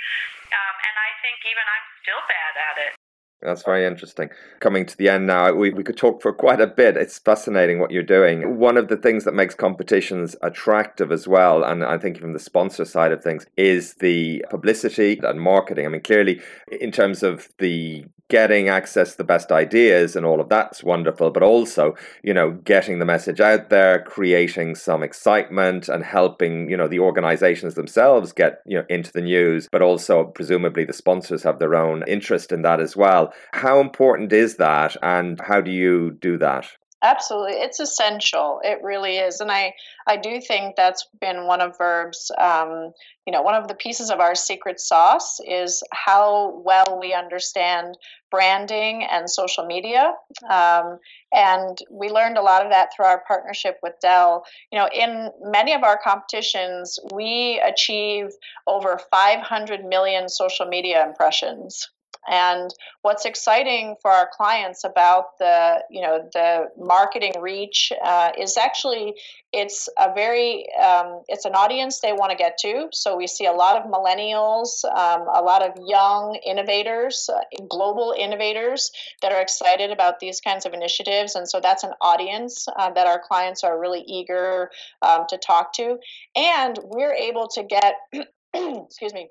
[0.53, 3.08] Um, and I think even I'm still bad at it.
[3.41, 4.31] That's very interesting.
[4.59, 6.97] Coming to the end now, we, we could talk for quite a bit.
[6.97, 8.59] It's fascinating what you're doing.
[8.59, 12.41] One of the things that makes competitions attractive as well, and I think from the
[12.41, 15.87] sponsor side of things, is the publicity and marketing.
[15.87, 16.41] I mean, clearly,
[16.81, 21.31] in terms of the getting access to the best ideas and all of that's wonderful,
[21.31, 26.77] but also, you know, getting the message out there, creating some excitement and helping, you
[26.77, 31.43] know, the organizations themselves get, you know, into the news, but also presumably the sponsors
[31.43, 33.33] have their own interest in that as well.
[33.53, 36.69] How important is that and how do you do that?
[37.01, 38.61] Absolutely, it's essential.
[38.65, 39.75] It really is, and I
[40.09, 42.33] I do think that's been one of Verb's.
[42.37, 42.93] Um,
[43.25, 47.97] you know, one of the pieces of our secret sauce is how well we understand
[48.33, 50.13] branding and social media,
[50.51, 50.99] um,
[51.33, 54.45] and we learned a lot of that through our partnership with Dell.
[54.73, 58.31] You know, in many of our competitions, we achieve
[58.67, 61.89] over 500 million social media impressions.
[62.29, 62.73] And
[63.03, 69.15] what's exciting for our clients about the, you know, the marketing reach uh, is actually
[69.53, 72.89] it's a very um, it's an audience they want to get to.
[72.93, 78.15] So we see a lot of millennials, um, a lot of young innovators, uh, global
[78.19, 78.91] innovators
[79.23, 83.07] that are excited about these kinds of initiatives, and so that's an audience uh, that
[83.07, 84.71] our clients are really eager
[85.01, 85.99] um, to talk to,
[86.37, 87.95] and we're able to get.
[88.55, 89.29] excuse me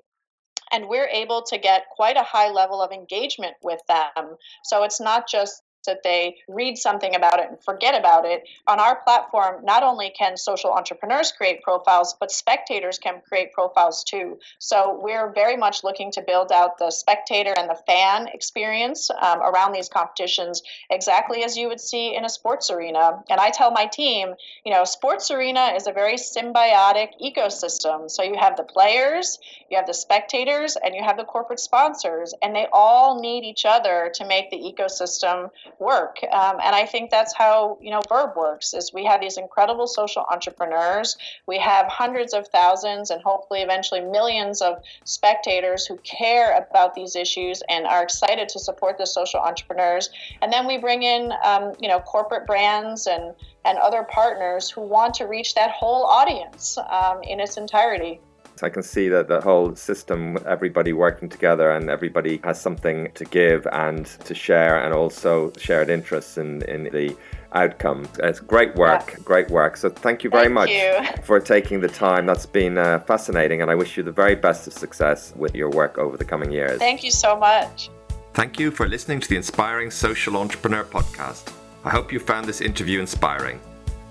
[0.72, 4.36] and we're able to get quite a high level of engagement with them.
[4.64, 8.44] So it's not just that they read something about it and forget about it.
[8.68, 14.04] On our platform, not only can social entrepreneurs create profiles, but spectators can create profiles
[14.04, 14.38] too.
[14.58, 19.40] So we're very much looking to build out the spectator and the fan experience um,
[19.40, 23.22] around these competitions, exactly as you would see in a sports arena.
[23.30, 24.34] And I tell my team,
[24.64, 28.10] you know, sports arena is a very symbiotic ecosystem.
[28.10, 29.38] So you have the players,
[29.70, 33.64] you have the spectators, and you have the corporate sponsors, and they all need each
[33.64, 35.50] other to make the ecosystem
[35.80, 36.18] work.
[36.30, 38.74] Um, and I think that's how you know Verb works.
[38.74, 41.16] Is we have these incredible social entrepreneurs.
[41.46, 47.16] We have hundreds of thousands and hopefully eventually millions of spectators who care about these
[47.16, 50.10] issues and are excited to support the social entrepreneurs.
[50.42, 54.80] And then we bring in um, you know corporate brands and and other partners who
[54.80, 58.20] want to reach that whole audience um, in its entirety.
[58.62, 63.24] I can see that the whole system, everybody working together and everybody has something to
[63.24, 67.16] give and to share and also shared interests in, in the
[67.52, 68.08] outcome.
[68.20, 69.24] It's great work, yeah.
[69.24, 69.76] great work.
[69.76, 71.00] So thank you very thank much you.
[71.22, 72.26] for taking the time.
[72.26, 75.70] That's been uh, fascinating and I wish you the very best of success with your
[75.70, 76.78] work over the coming years.
[76.78, 77.90] Thank you so much.
[78.34, 81.52] Thank you for listening to the Inspiring Social Entrepreneur podcast.
[81.84, 83.60] I hope you found this interview inspiring